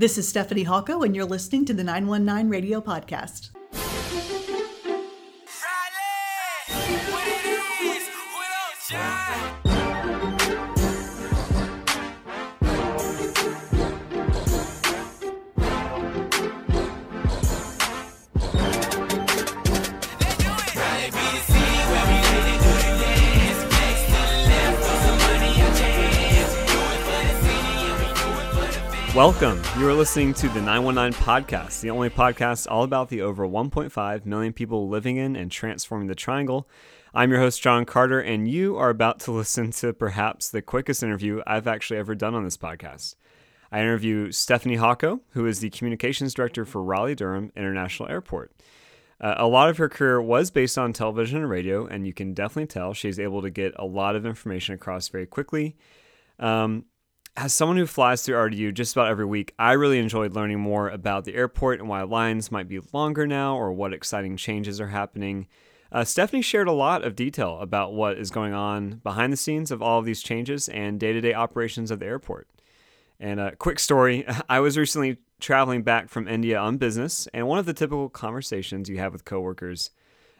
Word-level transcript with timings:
This 0.00 0.16
is 0.16 0.26
Stephanie 0.26 0.64
Hawco, 0.64 1.04
and 1.04 1.14
you're 1.14 1.26
listening 1.26 1.66
to 1.66 1.74
the 1.74 1.84
919 1.84 2.48
Radio 2.48 2.80
Podcast. 2.80 3.50
Welcome. 29.14 29.60
You 29.76 29.88
are 29.88 29.92
listening 29.92 30.34
to 30.34 30.48
the 30.50 30.62
919 30.62 31.20
Podcast, 31.20 31.80
the 31.80 31.90
only 31.90 32.10
podcast 32.10 32.68
all 32.70 32.84
about 32.84 33.08
the 33.08 33.22
over 33.22 33.44
1.5 33.44 34.24
million 34.24 34.52
people 34.52 34.88
living 34.88 35.16
in 35.16 35.34
and 35.34 35.50
transforming 35.50 36.06
the 36.06 36.14
triangle. 36.14 36.68
I'm 37.12 37.32
your 37.32 37.40
host, 37.40 37.60
John 37.60 37.84
Carter, 37.84 38.20
and 38.20 38.46
you 38.46 38.76
are 38.76 38.88
about 38.88 39.18
to 39.20 39.32
listen 39.32 39.72
to 39.72 39.92
perhaps 39.92 40.48
the 40.48 40.62
quickest 40.62 41.02
interview 41.02 41.42
I've 41.44 41.66
actually 41.66 41.98
ever 41.98 42.14
done 42.14 42.36
on 42.36 42.44
this 42.44 42.56
podcast. 42.56 43.16
I 43.72 43.80
interview 43.80 44.30
Stephanie 44.30 44.76
Hawco, 44.76 45.18
who 45.30 45.44
is 45.44 45.58
the 45.58 45.70
communications 45.70 46.32
director 46.32 46.64
for 46.64 46.80
Raleigh 46.80 47.16
Durham 47.16 47.50
International 47.56 48.08
Airport. 48.08 48.52
Uh, 49.20 49.34
a 49.38 49.48
lot 49.48 49.68
of 49.68 49.78
her 49.78 49.88
career 49.88 50.22
was 50.22 50.52
based 50.52 50.78
on 50.78 50.92
television 50.92 51.40
and 51.40 51.50
radio, 51.50 51.84
and 51.84 52.06
you 52.06 52.14
can 52.14 52.32
definitely 52.32 52.68
tell 52.68 52.94
she's 52.94 53.18
able 53.18 53.42
to 53.42 53.50
get 53.50 53.74
a 53.76 53.84
lot 53.84 54.14
of 54.14 54.24
information 54.24 54.76
across 54.76 55.08
very 55.08 55.26
quickly. 55.26 55.76
Um, 56.38 56.84
as 57.36 57.54
someone 57.54 57.76
who 57.76 57.86
flies 57.86 58.22
through 58.22 58.36
RDU 58.36 58.74
just 58.74 58.92
about 58.92 59.08
every 59.08 59.24
week, 59.24 59.54
I 59.58 59.72
really 59.72 59.98
enjoyed 59.98 60.34
learning 60.34 60.60
more 60.60 60.88
about 60.88 61.24
the 61.24 61.34
airport 61.34 61.80
and 61.80 61.88
why 61.88 62.02
lines 62.02 62.50
might 62.50 62.68
be 62.68 62.80
longer 62.92 63.26
now 63.26 63.56
or 63.56 63.72
what 63.72 63.92
exciting 63.92 64.36
changes 64.36 64.80
are 64.80 64.88
happening. 64.88 65.46
Uh, 65.92 66.04
Stephanie 66.04 66.42
shared 66.42 66.68
a 66.68 66.72
lot 66.72 67.04
of 67.04 67.16
detail 67.16 67.58
about 67.60 67.92
what 67.92 68.18
is 68.18 68.30
going 68.30 68.52
on 68.52 69.00
behind 69.02 69.32
the 69.32 69.36
scenes 69.36 69.70
of 69.70 69.82
all 69.82 69.98
of 69.98 70.04
these 70.04 70.22
changes 70.22 70.68
and 70.68 71.00
day 71.00 71.12
to 71.12 71.20
day 71.20 71.34
operations 71.34 71.90
of 71.90 72.00
the 72.00 72.06
airport. 72.06 72.48
And 73.18 73.38
a 73.40 73.56
quick 73.56 73.78
story 73.78 74.24
I 74.48 74.60
was 74.60 74.78
recently 74.78 75.18
traveling 75.40 75.82
back 75.82 76.08
from 76.08 76.28
India 76.28 76.58
on 76.58 76.76
business, 76.76 77.26
and 77.32 77.48
one 77.48 77.58
of 77.58 77.66
the 77.66 77.72
typical 77.72 78.08
conversations 78.08 78.88
you 78.88 78.98
have 78.98 79.12
with 79.12 79.24
coworkers 79.24 79.90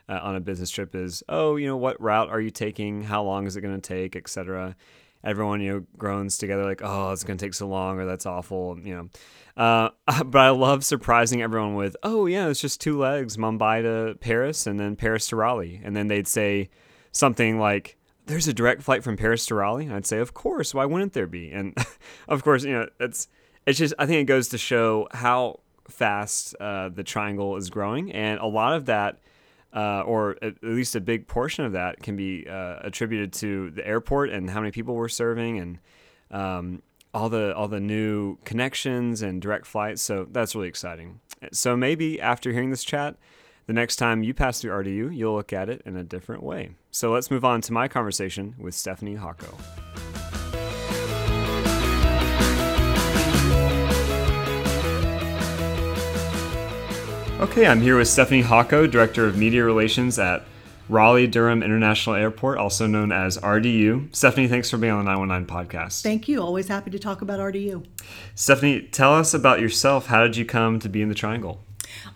uh, 0.08 0.18
on 0.22 0.36
a 0.36 0.40
business 0.40 0.70
trip 0.70 0.94
is, 0.94 1.22
oh, 1.28 1.56
you 1.56 1.66
know, 1.66 1.76
what 1.76 2.00
route 2.00 2.28
are 2.28 2.40
you 2.40 2.50
taking? 2.50 3.02
How 3.04 3.22
long 3.22 3.46
is 3.46 3.56
it 3.56 3.60
going 3.60 3.80
to 3.80 3.80
take, 3.80 4.16
etc 4.16 4.76
everyone 5.24 5.60
you 5.60 5.72
know 5.72 5.86
groans 5.98 6.38
together 6.38 6.64
like 6.64 6.80
oh 6.82 7.10
it's 7.10 7.24
going 7.24 7.36
to 7.36 7.44
take 7.44 7.54
so 7.54 7.66
long 7.66 7.98
or 7.98 8.06
that's 8.06 8.26
awful 8.26 8.78
you 8.82 8.94
know. 8.94 9.08
Uh, 9.56 9.90
but 10.24 10.40
i 10.40 10.50
love 10.50 10.84
surprising 10.84 11.42
everyone 11.42 11.74
with 11.74 11.96
oh 12.02 12.26
yeah 12.26 12.48
it's 12.48 12.60
just 12.60 12.80
two 12.80 12.98
legs 12.98 13.36
mumbai 13.36 13.82
to 13.82 14.18
paris 14.18 14.66
and 14.66 14.78
then 14.78 14.96
paris 14.96 15.26
to 15.28 15.36
raleigh. 15.36 15.80
And 15.84 15.96
then 15.96 16.08
they'd 16.08 16.28
say 16.28 16.70
something 17.12 17.58
like 17.58 17.96
there's 18.26 18.46
a 18.48 18.52
direct 18.52 18.82
flight 18.82 19.02
from 19.02 19.16
paris 19.16 19.46
to 19.46 19.54
raleigh? 19.54 19.86
And 19.86 19.94
i'd 19.94 20.06
say 20.06 20.18
of 20.18 20.34
course 20.34 20.74
why 20.74 20.84
wouldn't 20.86 21.12
there 21.12 21.26
be? 21.26 21.50
And 21.50 21.76
of 22.28 22.42
course 22.42 22.64
you 22.64 22.72
know 22.72 22.88
it's 22.98 23.28
it's 23.66 23.78
just 23.78 23.94
i 23.98 24.06
think 24.06 24.20
it 24.20 24.24
goes 24.24 24.48
to 24.48 24.58
show 24.58 25.08
how 25.12 25.60
fast 25.90 26.54
uh, 26.60 26.88
the 26.88 27.04
triangle 27.04 27.56
is 27.56 27.70
growing. 27.70 28.12
And 28.12 28.40
a 28.40 28.46
lot 28.46 28.74
of 28.74 28.86
that 28.86 29.18
uh, 29.74 30.02
or 30.02 30.36
at 30.42 30.62
least 30.62 30.96
a 30.96 31.00
big 31.00 31.26
portion 31.26 31.64
of 31.64 31.72
that 31.72 32.02
can 32.02 32.16
be 32.16 32.46
uh, 32.48 32.78
attributed 32.80 33.32
to 33.34 33.70
the 33.70 33.86
airport 33.86 34.30
and 34.30 34.50
how 34.50 34.60
many 34.60 34.72
people 34.72 34.94
we're 34.94 35.08
serving 35.08 35.58
and 35.58 35.78
um, 36.30 36.82
all 37.12 37.28
the 37.28 37.54
all 37.54 37.68
the 37.68 37.80
new 37.80 38.36
connections 38.44 39.22
and 39.22 39.40
direct 39.42 39.66
flights. 39.66 40.02
So 40.02 40.26
that's 40.30 40.54
really 40.54 40.68
exciting. 40.68 41.20
So 41.52 41.76
maybe 41.76 42.20
after 42.20 42.52
hearing 42.52 42.70
this 42.70 42.84
chat, 42.84 43.16
the 43.66 43.72
next 43.72 43.96
time 43.96 44.22
you 44.22 44.34
pass 44.34 44.60
through 44.60 44.72
RDU, 44.72 45.16
you'll 45.16 45.34
look 45.34 45.52
at 45.52 45.68
it 45.68 45.82
in 45.84 45.96
a 45.96 46.04
different 46.04 46.42
way. 46.42 46.70
So 46.90 47.12
let's 47.12 47.30
move 47.30 47.44
on 47.44 47.60
to 47.62 47.72
my 47.72 47.88
conversation 47.88 48.54
with 48.58 48.74
Stephanie 48.74 49.16
Hawco. 49.16 50.09
Okay, 57.40 57.66
I'm 57.66 57.80
here 57.80 57.96
with 57.96 58.06
Stephanie 58.06 58.42
Hawco, 58.42 58.88
Director 58.88 59.24
of 59.24 59.38
Media 59.38 59.64
Relations 59.64 60.18
at 60.18 60.42
Raleigh 60.90 61.26
Durham 61.26 61.62
International 61.62 62.14
Airport, 62.14 62.58
also 62.58 62.86
known 62.86 63.12
as 63.12 63.38
RDU. 63.38 64.14
Stephanie, 64.14 64.46
thanks 64.46 64.68
for 64.68 64.76
being 64.76 64.92
on 64.92 65.06
the 65.06 65.10
919 65.10 65.46
podcast. 65.46 66.02
Thank 66.02 66.28
you. 66.28 66.42
Always 66.42 66.68
happy 66.68 66.90
to 66.90 66.98
talk 66.98 67.22
about 67.22 67.40
RDU. 67.40 67.86
Stephanie, 68.34 68.82
tell 68.82 69.14
us 69.14 69.32
about 69.32 69.58
yourself. 69.58 70.08
How 70.08 70.22
did 70.22 70.36
you 70.36 70.44
come 70.44 70.78
to 70.80 70.88
be 70.90 71.00
in 71.00 71.08
the 71.08 71.14
Triangle? 71.14 71.64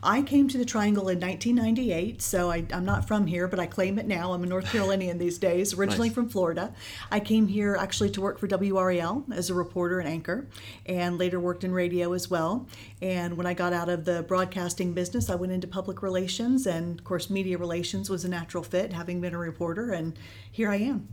I 0.02 0.22
came 0.22 0.48
to 0.48 0.58
the 0.58 0.64
Triangle 0.64 1.08
in 1.08 1.20
1998, 1.20 2.22
so 2.22 2.50
I, 2.50 2.64
am 2.70 2.84
not 2.84 3.06
from 3.06 3.26
here, 3.26 3.48
but 3.48 3.58
I 3.58 3.66
claim 3.66 3.98
it 3.98 4.06
now. 4.06 4.32
I'm 4.32 4.42
a 4.42 4.46
North 4.46 4.66
Carolinian 4.66 5.18
these 5.18 5.38
days, 5.38 5.74
originally 5.74 6.08
nice. 6.08 6.14
from 6.14 6.28
Florida. 6.28 6.72
I 7.10 7.20
came 7.20 7.46
here 7.46 7.76
actually 7.76 8.10
to 8.10 8.20
work 8.20 8.38
for 8.38 8.46
WRAL 8.46 9.24
as 9.32 9.50
a 9.50 9.54
reporter 9.54 9.98
and 9.98 10.08
anchor, 10.08 10.48
and 10.86 11.18
later 11.18 11.40
worked 11.40 11.64
in 11.64 11.72
radio 11.72 12.12
as 12.12 12.30
well. 12.30 12.66
And 13.02 13.36
when 13.36 13.46
I 13.46 13.54
got 13.54 13.72
out 13.72 13.88
of 13.88 14.04
the 14.04 14.22
broadcasting 14.22 14.92
business, 14.92 15.30
I 15.30 15.34
went 15.34 15.52
into 15.52 15.66
public 15.66 16.02
relations, 16.02 16.66
and 16.66 16.98
of 16.98 17.04
course, 17.04 17.30
media 17.30 17.58
relations 17.58 18.10
was 18.10 18.24
a 18.24 18.28
natural 18.28 18.62
fit, 18.62 18.92
having 18.92 19.20
been 19.20 19.34
a 19.34 19.38
reporter, 19.38 19.92
and 19.92 20.18
here 20.50 20.70
I 20.70 20.76
am. 20.76 21.08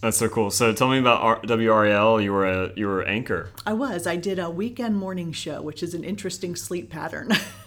That's 0.00 0.16
so 0.16 0.30
cool. 0.30 0.50
So 0.50 0.72
tell 0.72 0.88
me 0.88 0.98
about 0.98 1.20
R- 1.20 1.40
WRAL. 1.42 2.24
You 2.24 2.32
were 2.32 2.46
a 2.46 2.72
you 2.74 2.86
were 2.86 3.02
anchor. 3.02 3.50
I 3.66 3.74
was. 3.74 4.06
I 4.06 4.16
did 4.16 4.38
a 4.38 4.48
weekend 4.48 4.96
morning 4.96 5.30
show, 5.32 5.60
which 5.60 5.82
is 5.82 5.92
an 5.92 6.04
interesting 6.04 6.56
sleep 6.56 6.88
pattern. 6.88 7.28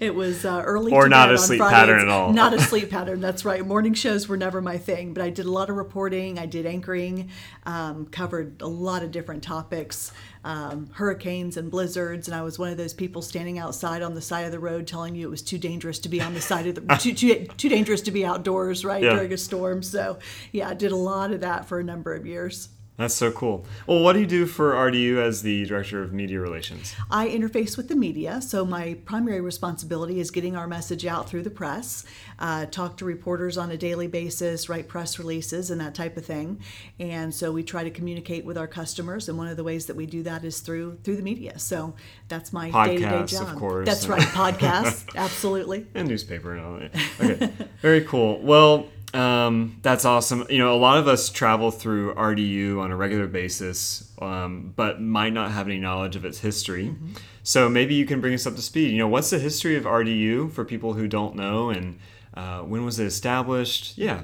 it 0.00 0.14
was 0.14 0.44
uh, 0.44 0.62
early 0.64 0.92
or 0.92 1.08
not 1.08 1.32
a 1.32 1.38
sleep 1.38 1.58
Friday. 1.58 1.74
pattern 1.74 2.00
at 2.00 2.08
all. 2.08 2.32
Not 2.32 2.54
a 2.54 2.60
sleep 2.60 2.88
pattern. 2.88 3.20
That's 3.20 3.44
right. 3.44 3.66
Morning 3.66 3.94
shows 3.94 4.28
were 4.28 4.36
never 4.36 4.60
my 4.60 4.78
thing, 4.78 5.12
but 5.12 5.24
I 5.24 5.30
did 5.30 5.46
a 5.46 5.50
lot 5.50 5.70
of 5.70 5.76
reporting. 5.76 6.38
I 6.38 6.46
did 6.46 6.66
anchoring, 6.66 7.30
um, 7.66 8.06
covered 8.06 8.62
a 8.62 8.68
lot 8.68 9.02
of 9.02 9.10
different 9.10 9.42
topics 9.42 10.12
um, 10.44 10.90
hurricanes 10.92 11.56
and 11.56 11.70
blizzards, 11.70 12.28
and 12.28 12.36
I 12.36 12.42
was 12.42 12.58
one 12.58 12.70
of 12.70 12.76
those 12.76 12.92
people 12.92 13.22
standing 13.22 13.58
outside 13.58 14.02
on 14.02 14.14
the 14.14 14.20
side 14.20 14.44
of 14.44 14.52
the 14.52 14.58
road 14.58 14.86
telling 14.86 15.14
you 15.14 15.26
it 15.26 15.30
was 15.30 15.42
too 15.42 15.58
dangerous 15.58 15.98
to 16.00 16.08
be 16.08 16.20
on 16.20 16.34
the 16.34 16.40
side 16.40 16.66
of 16.66 16.74
the 16.74 16.96
too, 17.00 17.14
too, 17.14 17.46
too 17.56 17.68
dangerous 17.68 18.02
to 18.02 18.10
be 18.10 18.24
outdoors, 18.24 18.84
right, 18.84 19.02
yeah. 19.02 19.14
during 19.14 19.32
a 19.32 19.38
storm. 19.38 19.82
So 19.82 20.18
yeah, 20.52 20.68
I 20.68 20.74
did 20.74 20.92
a 20.92 20.96
lot 20.96 21.32
of 21.32 21.40
that 21.40 21.66
for 21.66 21.80
a 21.80 21.84
number 21.84 22.14
of 22.14 22.26
years. 22.26 22.68
That's 22.96 23.14
so 23.14 23.32
cool. 23.32 23.66
Well, 23.88 24.00
what 24.04 24.12
do 24.12 24.20
you 24.20 24.26
do 24.26 24.46
for 24.46 24.72
RDU 24.72 25.16
as 25.16 25.42
the 25.42 25.66
director 25.66 26.00
of 26.00 26.12
media 26.12 26.38
relations? 26.38 26.94
I 27.10 27.26
interface 27.26 27.76
with 27.76 27.88
the 27.88 27.96
media, 27.96 28.40
so 28.40 28.64
my 28.64 28.96
primary 29.04 29.40
responsibility 29.40 30.20
is 30.20 30.30
getting 30.30 30.54
our 30.54 30.68
message 30.68 31.04
out 31.04 31.28
through 31.28 31.42
the 31.42 31.50
press, 31.50 32.04
uh, 32.38 32.66
talk 32.66 32.96
to 32.98 33.04
reporters 33.04 33.58
on 33.58 33.72
a 33.72 33.76
daily 33.76 34.06
basis, 34.06 34.68
write 34.68 34.86
press 34.86 35.18
releases, 35.18 35.72
and 35.72 35.80
that 35.80 35.96
type 35.96 36.16
of 36.16 36.24
thing. 36.24 36.60
And 37.00 37.34
so 37.34 37.50
we 37.50 37.64
try 37.64 37.82
to 37.82 37.90
communicate 37.90 38.44
with 38.44 38.56
our 38.56 38.68
customers, 38.68 39.28
and 39.28 39.36
one 39.36 39.48
of 39.48 39.56
the 39.56 39.64
ways 39.64 39.86
that 39.86 39.96
we 39.96 40.06
do 40.06 40.22
that 40.22 40.44
is 40.44 40.60
through 40.60 40.98
through 41.02 41.16
the 41.16 41.22
media. 41.22 41.58
So 41.58 41.96
that's 42.28 42.52
my 42.52 42.70
day 42.86 42.98
to 42.98 43.02
day 43.08 43.24
job. 43.24 43.48
Of 43.48 43.56
course. 43.56 43.86
That's 43.86 44.06
right, 44.06 44.22
podcasts, 44.22 45.04
absolutely, 45.16 45.88
and 45.94 46.06
newspaper 46.06 46.54
and 46.54 46.64
all 46.64 46.78
that. 46.78 46.94
Okay, 47.20 47.52
very 47.82 48.02
cool. 48.02 48.38
Well. 48.38 48.86
Um, 49.14 49.78
that's 49.80 50.04
awesome. 50.04 50.44
You 50.50 50.58
know, 50.58 50.74
a 50.74 50.76
lot 50.76 50.98
of 50.98 51.06
us 51.06 51.30
travel 51.30 51.70
through 51.70 52.14
RDU 52.14 52.80
on 52.80 52.90
a 52.90 52.96
regular 52.96 53.28
basis, 53.28 54.12
um, 54.20 54.72
but 54.74 55.00
might 55.00 55.32
not 55.32 55.52
have 55.52 55.68
any 55.68 55.78
knowledge 55.78 56.16
of 56.16 56.24
its 56.24 56.40
history. 56.40 56.86
Mm-hmm. 56.86 57.12
So 57.44 57.68
maybe 57.68 57.94
you 57.94 58.06
can 58.06 58.20
bring 58.20 58.34
us 58.34 58.44
up 58.44 58.56
to 58.56 58.62
speed. 58.62 58.90
You 58.90 58.98
know, 58.98 59.08
what's 59.08 59.30
the 59.30 59.38
history 59.38 59.76
of 59.76 59.84
RDU 59.84 60.50
for 60.50 60.64
people 60.64 60.94
who 60.94 61.06
don't 61.06 61.36
know, 61.36 61.70
and 61.70 61.98
uh, 62.36 62.60
when 62.60 62.84
was 62.84 62.98
it 62.98 63.06
established? 63.06 63.96
Yeah. 63.96 64.22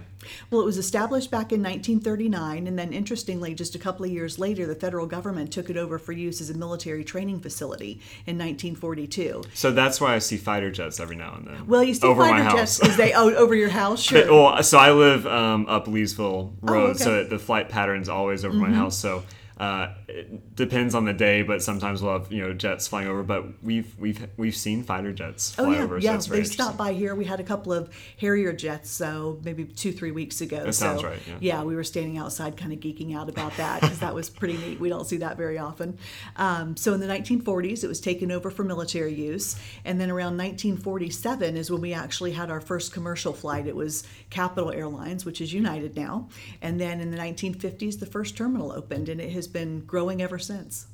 Well, 0.50 0.60
it 0.60 0.64
was 0.64 0.76
established 0.76 1.30
back 1.30 1.52
in 1.52 1.62
1939, 1.62 2.66
and 2.66 2.78
then 2.78 2.92
interestingly, 2.92 3.54
just 3.54 3.74
a 3.74 3.78
couple 3.78 4.04
of 4.04 4.10
years 4.10 4.38
later, 4.38 4.66
the 4.66 4.74
federal 4.74 5.06
government 5.06 5.52
took 5.52 5.70
it 5.70 5.76
over 5.76 5.98
for 5.98 6.12
use 6.12 6.40
as 6.40 6.50
a 6.50 6.54
military 6.54 7.04
training 7.04 7.40
facility 7.40 8.00
in 8.26 8.36
1942. 8.36 9.44
So 9.54 9.70
that's 9.70 10.00
why 10.00 10.14
I 10.14 10.18
see 10.18 10.36
fighter 10.36 10.70
jets 10.70 11.00
every 11.00 11.16
now 11.16 11.36
and 11.36 11.46
then. 11.46 11.66
Well, 11.66 11.82
you 11.82 11.94
see 11.94 12.06
over 12.06 12.22
fighter 12.22 12.50
jets 12.50 12.78
because 12.78 12.96
they 12.96 13.12
oh, 13.12 13.32
over 13.34 13.54
your 13.54 13.70
house, 13.70 14.02
sure. 14.02 14.22
But, 14.22 14.30
well, 14.30 14.62
so 14.62 14.78
I 14.78 14.92
live 14.92 15.26
um, 15.26 15.66
up 15.68 15.86
Leesville 15.86 16.52
Road, 16.60 16.76
oh, 16.76 16.90
okay. 16.90 16.98
so 16.98 17.24
the 17.24 17.38
flight 17.38 17.68
pattern's 17.68 18.08
always 18.08 18.44
over 18.44 18.54
mm-hmm. 18.54 18.72
my 18.72 18.76
house. 18.76 18.98
So 18.98 19.22
uh, 19.60 19.94
it 20.10 20.56
depends 20.56 20.94
on 20.94 21.04
the 21.04 21.12
day, 21.12 21.42
but 21.42 21.62
sometimes 21.62 22.02
we'll 22.02 22.18
have 22.18 22.32
you 22.32 22.42
know 22.42 22.52
jets 22.52 22.88
flying 22.88 23.08
over. 23.08 23.22
But 23.22 23.62
we've 23.62 23.96
we've 23.98 24.26
we've 24.36 24.56
seen 24.56 24.82
fighter 24.82 25.12
jets 25.12 25.52
fly 25.54 25.64
oh, 25.64 25.70
yeah, 25.70 25.82
over. 25.82 25.98
Yeah, 25.98 26.18
so 26.18 26.32
they 26.32 26.44
stopped 26.44 26.76
by 26.76 26.92
here. 26.92 27.14
We 27.14 27.24
had 27.24 27.40
a 27.40 27.44
couple 27.44 27.72
of 27.72 27.94
Harrier 28.20 28.52
jets, 28.52 28.90
so 28.90 29.40
maybe 29.44 29.64
two 29.64 29.92
three 29.92 30.10
weeks 30.10 30.40
ago. 30.40 30.64
That 30.64 30.72
so, 30.72 30.86
sounds 30.86 31.04
right. 31.04 31.20
Yeah. 31.26 31.34
yeah, 31.40 31.62
we 31.62 31.76
were 31.76 31.84
standing 31.84 32.18
outside, 32.18 32.56
kind 32.56 32.72
of 32.72 32.80
geeking 32.80 33.16
out 33.16 33.28
about 33.28 33.56
that 33.56 33.80
because 33.80 34.00
that 34.00 34.14
was 34.14 34.28
pretty 34.28 34.58
neat. 34.58 34.80
We 34.80 34.88
don't 34.88 35.06
see 35.06 35.18
that 35.18 35.36
very 35.36 35.58
often. 35.58 35.98
Um, 36.36 36.76
so 36.76 36.92
in 36.92 37.00
the 37.00 37.06
1940s, 37.06 37.84
it 37.84 37.88
was 37.88 38.00
taken 38.00 38.32
over 38.32 38.50
for 38.50 38.64
military 38.64 39.14
use, 39.14 39.56
and 39.84 40.00
then 40.00 40.10
around 40.10 40.36
1947 40.36 41.56
is 41.56 41.70
when 41.70 41.80
we 41.80 41.94
actually 41.94 42.32
had 42.32 42.50
our 42.50 42.60
first 42.60 42.92
commercial 42.92 43.32
flight. 43.32 43.66
It 43.66 43.76
was 43.76 44.04
Capital 44.28 44.72
Airlines, 44.72 45.24
which 45.24 45.40
is 45.40 45.52
United 45.52 45.96
now, 45.96 46.28
and 46.60 46.80
then 46.80 47.00
in 47.00 47.10
the 47.10 47.18
1950s, 47.18 48.00
the 48.00 48.06
first 48.06 48.36
terminal 48.36 48.72
opened, 48.72 49.08
and 49.08 49.20
it 49.20 49.30
has 49.32 49.46
been 49.46 49.80
growing 49.80 49.99
ever 50.22 50.38
since. 50.38 50.86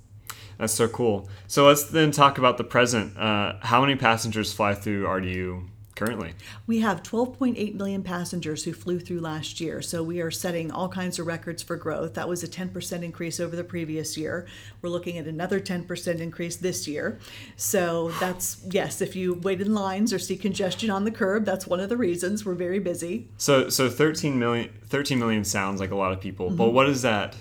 That's 0.58 0.72
so 0.72 0.88
cool. 0.88 1.28
So 1.46 1.66
let's 1.66 1.84
then 1.84 2.10
talk 2.10 2.38
about 2.38 2.56
the 2.58 2.64
present. 2.64 3.16
Uh, 3.16 3.54
how 3.60 3.80
many 3.80 3.96
passengers 3.96 4.52
fly 4.52 4.74
through 4.74 5.04
RDU 5.04 5.68
currently? 5.96 6.34
We 6.66 6.80
have 6.80 7.02
12.8 7.02 7.74
million 7.74 8.02
passengers 8.02 8.64
who 8.64 8.72
flew 8.72 8.98
through 8.98 9.20
last 9.20 9.60
year, 9.60 9.82
so 9.82 10.02
we 10.02 10.20
are 10.20 10.30
setting 10.30 10.70
all 10.70 10.88
kinds 10.88 11.18
of 11.18 11.26
records 11.26 11.62
for 11.62 11.76
growth. 11.76 12.14
That 12.14 12.28
was 12.28 12.42
a 12.42 12.48
10% 12.48 13.02
increase 13.02 13.40
over 13.40 13.54
the 13.54 13.64
previous 13.64 14.16
year. 14.16 14.46
We're 14.80 14.90
looking 14.90 15.18
at 15.18 15.26
another 15.26 15.60
10% 15.60 16.20
increase 16.20 16.56
this 16.56 16.88
year. 16.88 17.18
So 17.56 18.10
that's, 18.20 18.62
yes, 18.70 19.02
if 19.02 19.14
you 19.14 19.34
wait 19.34 19.60
in 19.60 19.74
lines 19.74 20.12
or 20.12 20.18
see 20.18 20.36
congestion 20.36 20.90
on 20.90 21.04
the 21.04 21.10
curb, 21.10 21.44
that's 21.44 21.66
one 21.66 21.80
of 21.80 21.88
the 21.88 21.96
reasons. 21.96 22.44
We're 22.44 22.54
very 22.54 22.78
busy. 22.78 23.28
So 23.36 23.68
so 23.68 23.90
13 23.90 24.38
million 24.38 24.70
13 24.84 25.18
million 25.18 25.44
sounds 25.44 25.80
like 25.80 25.90
a 25.90 25.96
lot 25.96 26.12
of 26.12 26.20
people, 26.20 26.50
but 26.50 26.70
what 26.70 26.88
is 26.88 27.02
that? 27.02 27.36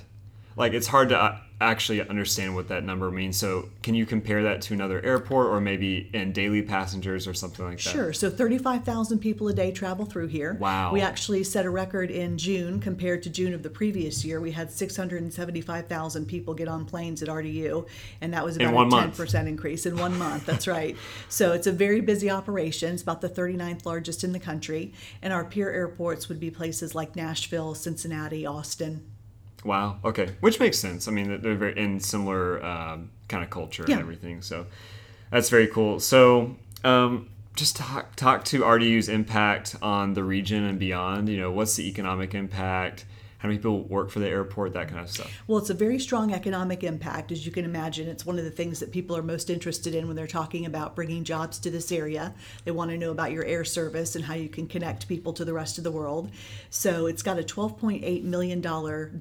Like 0.58 0.74
it's 0.74 0.88
hard 0.88 1.10
to 1.10 1.22
uh, 1.22 1.38
actually 1.62 2.06
understand 2.08 2.54
what 2.54 2.68
that 2.68 2.84
number 2.84 3.10
means. 3.10 3.38
So 3.38 3.70
can 3.82 3.96
you 3.96 4.06
compare 4.06 4.44
that 4.44 4.62
to 4.64 4.74
another 4.74 5.04
airport 5.06 5.48
or 5.48 5.62
maybe 5.62 6.10
in 6.14 6.34
daily 6.34 6.62
passengers 6.62 7.28
or 7.28 7.34
something 7.34 7.66
like 7.66 7.78
that? 7.78 7.90
Sure. 7.90 8.12
So 8.12 8.30
35,000 8.30 9.20
people 9.20 9.48
a 9.48 9.54
day 9.54 9.72
travel 9.72 10.06
through 10.06 10.28
here. 10.28 10.58
Wow. 10.60 10.92
We 10.92 11.00
actually 11.00 11.46
set 11.46 11.66
a 11.66 11.70
record 11.70 12.12
in 12.12 12.38
June 12.38 12.82
compared 12.82 13.24
to 13.24 13.30
June 13.30 13.54
of 13.54 13.64
the 13.64 13.70
previous 13.70 14.26
year. 14.26 14.42
We 14.42 14.52
had 14.52 14.70
675,000 14.70 16.26
people 16.26 16.54
get 16.54 16.68
on 16.68 16.84
planes 16.86 17.24
at 17.24 17.30
RDU, 17.30 17.88
and 18.20 18.34
that 18.34 18.44
was 18.44 18.58
about 18.58 18.74
a 18.74 18.90
10% 18.90 19.48
increase 19.48 19.86
in 19.86 19.96
one 19.98 20.18
month. 20.18 20.46
That's 20.46 20.68
right. 20.68 20.96
So 21.28 21.54
it's 21.54 21.68
a 21.68 21.72
very 21.72 22.02
busy 22.02 22.30
operation. 22.30 22.94
It's 22.94 23.04
about 23.04 23.22
the 23.22 23.30
39th 23.30 23.86
largest 23.86 24.24
in 24.24 24.32
the 24.32 24.40
country. 24.40 24.94
And 25.22 25.34
our 25.34 25.44
peer 25.44 25.72
airports 25.72 26.30
would 26.30 26.40
be 26.40 26.50
places 26.50 26.96
like 26.96 27.16
Nashville, 27.16 27.76
Cincinnati, 27.76 28.46
Austin. 28.46 29.04
Wow. 29.66 29.98
Okay. 30.06 30.30
Which 30.40 30.60
makes 30.60 30.78
sense. 30.80 31.08
I 31.08 31.12
mean, 31.12 31.42
they're 31.42 31.56
very 31.56 31.78
in 31.78 32.00
similar 32.00 32.64
um, 32.64 33.10
kind 33.28 33.44
of 33.44 33.50
culture 33.50 33.84
Yeah. 33.88 33.96
and 33.96 34.02
everything. 34.02 34.42
So 34.42 34.68
that's 35.32 35.50
very 35.50 35.68
cool. 35.68 36.00
So 36.00 36.56
um, 36.84 37.30
just 37.56 37.76
talk 37.76 38.16
talk 38.16 38.46
to 38.46 38.62
RDU's 38.62 39.10
impact 39.10 39.76
on 39.82 40.14
the 40.14 40.24
region 40.24 40.64
and 40.64 40.78
beyond. 40.80 41.28
You 41.30 41.38
know, 41.40 41.52
what's 41.52 41.76
the 41.76 41.88
economic 41.90 42.36
impact? 42.36 43.06
How 43.46 43.50
many 43.50 43.60
people 43.60 43.84
work 43.84 44.10
for 44.10 44.18
the 44.18 44.28
airport? 44.28 44.74
That 44.74 44.88
kind 44.88 45.02
of 45.02 45.12
stuff. 45.12 45.32
Well, 45.46 45.60
it's 45.60 45.70
a 45.70 45.76
very 45.76 46.00
strong 46.00 46.34
economic 46.34 46.84
impact, 46.84 47.32
as 47.32 47.46
you 47.46 47.52
can 47.52 47.64
imagine. 47.64 48.08
It's 48.08 48.26
one 48.26 48.40
of 48.40 48.44
the 48.44 48.50
things 48.50 48.80
that 48.80 48.92
people 48.92 49.16
are 49.16 49.22
most 49.22 49.52
interested 49.52 49.94
in 49.94 50.08
when 50.08 50.16
they're 50.16 50.26
talking 50.26 50.66
about 50.66 50.96
bringing 50.96 51.24
jobs 51.24 51.60
to 51.60 51.70
this 51.70 51.92
area. 51.92 52.34
They 52.64 52.72
want 52.72 52.90
to 52.90 52.98
know 52.98 53.12
about 53.12 53.32
your 53.32 53.46
air 53.46 53.64
service 53.64 54.16
and 54.16 54.26
how 54.26 54.34
you 54.34 54.50
can 54.50 54.66
connect 54.66 55.08
people 55.08 55.32
to 55.34 55.46
the 55.46 55.54
rest 55.54 55.78
of 55.78 55.84
the 55.84 55.92
world. 55.92 56.32
So 56.72 57.06
it's 57.06 57.22
got 57.22 57.38
a 57.38 57.44
$12.8 57.44 58.24
million, 58.24 58.62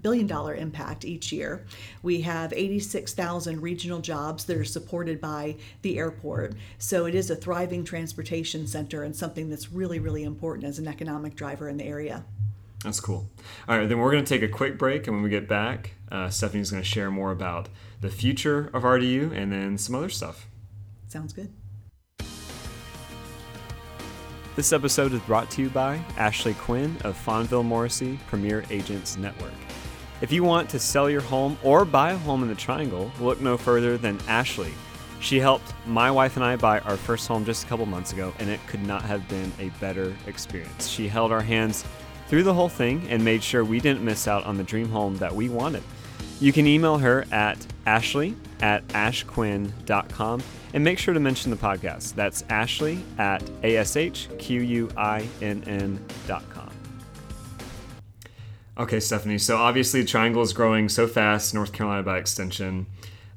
billion 0.01 0.27
dollar 0.27 0.55
impact 0.55 1.05
each 1.05 1.31
year. 1.31 1.67
We 2.03 2.23
have 2.23 2.55
86,000 2.55 3.61
regional 3.61 4.01
jobs 4.01 4.47
that 4.47 4.57
are 4.57 4.65
supported 4.65 5.21
by 5.21 5.57
the 5.83 5.99
airport. 5.99 6.55
So 6.79 7.05
it 7.05 7.15
is 7.15 7.29
a 7.29 7.37
thriving 7.37 7.85
transportation 7.85 8.67
center 8.67 9.03
and 9.03 9.15
something 9.15 9.51
that's 9.51 9.71
really, 9.71 9.99
really 9.99 10.25
important 10.25 10.65
as 10.65 10.79
an 10.79 10.89
economic 10.89 11.35
driver 11.35 11.69
in 11.69 11.77
the 11.77 11.85
area. 11.85 12.25
That's 12.85 13.01
cool. 13.01 13.31
All 13.67 13.79
right, 13.79 13.89
then 13.89 13.99
we're 13.99 14.13
going 14.13 14.25
to 14.25 14.29
take 14.29 14.43
a 14.43 14.53
quick 14.53 14.79
break, 14.79 15.07
and 15.07 15.17
when 15.17 15.25
we 15.25 15.31
get 15.31 15.49
back, 15.49 15.95
uh, 16.13 16.29
Stephanie's 16.29 16.71
going 16.71 16.83
to 16.83 16.89
share 16.89 17.11
more 17.11 17.33
about 17.33 17.71
the 18.03 18.11
future 18.11 18.71
of 18.75 18.83
RDU 18.83 19.33
and 19.33 19.51
then 19.51 19.79
some 19.79 19.95
other 19.95 20.11
stuff. 20.11 20.47
Sounds 21.09 21.33
good. 21.33 21.51
This 24.55 24.73
episode 24.73 25.15
is 25.15 25.21
brought 25.23 25.51
to 25.53 25.63
you 25.63 25.71
by 25.71 25.99
Ashley 26.19 26.53
Quinn 26.55 26.97
of 27.05 27.17
Fonville 27.17 27.67
Morrisey 27.67 28.19
Premier 28.27 28.65
Agents 28.71 29.17
Network. 29.17 29.53
If 30.21 30.31
you 30.31 30.45
want 30.45 30.69
to 30.71 30.79
sell 30.79 31.09
your 31.09 31.23
home 31.23 31.59
or 31.65 31.87
buy 31.87 32.13
a 32.13 32.19
home 32.19 32.43
in 32.43 32.49
the 32.49 32.55
Triangle, 32.55 33.11
look 33.19 33.41
no 33.41 33.57
further 33.57 33.97
than 33.97 34.21
Ashley. 34.29 34.73
She 35.21 35.41
helped 35.41 35.73
my 35.87 36.11
wife 36.11 36.37
and 36.37 36.45
I 36.45 36.57
buy 36.57 36.81
our 36.81 36.99
first 36.99 37.27
home 37.27 37.47
just 37.47 37.65
a 37.65 37.67
couple 37.67 37.87
months 37.87 38.13
ago, 38.13 38.35
and 38.39 38.51
it 38.51 38.61
could 38.67 38.87
not 38.87 39.03
have 39.03 39.27
been 39.29 39.51
a 39.59 39.71
better 39.81 40.15
experience. 40.27 40.87
She 40.87 41.09
held 41.09 41.33
our 41.33 41.41
hands 41.41 41.85
through 42.29 42.43
the 42.43 42.55
whole 42.55 42.69
thing 42.69 43.07
and 43.09 43.25
made 43.25 43.43
sure 43.43 43.65
we 43.65 43.81
didn't 43.81 44.05
miss 44.05 44.27
out 44.27 44.45
on 44.45 44.57
the 44.57 44.65
dream 44.65 44.89
home 44.89 45.17
that 45.19 45.35
we 45.35 45.49
wanted. 45.49 45.83
You 46.41 46.53
can 46.53 46.67
email 46.67 46.99
her 46.99 47.25
at 47.31 47.65
ashley 47.87 48.35
at 48.61 48.87
ashquinn.com 48.89 50.43
and 50.73 50.85
make 50.85 50.99
sure 50.99 51.15
to 51.15 51.21
mention 51.21 51.51
the 51.51 51.57
podcast. 51.57 52.15
That's 52.15 52.43
ashley 52.49 52.99
at 53.19 53.43
ashquinn.com. 53.63 54.31
Okay, 58.77 58.99
Stephanie. 58.99 59.39
So 59.39 59.57
obviously, 59.57 60.01
the 60.01 60.07
Triangle 60.09 60.43
is 60.43 60.53
growing 60.53 60.89
so 60.89 61.07
fast, 61.07 61.55
North 61.55 61.73
Carolina 61.73 62.03
by 62.03 62.19
extension. 62.19 62.87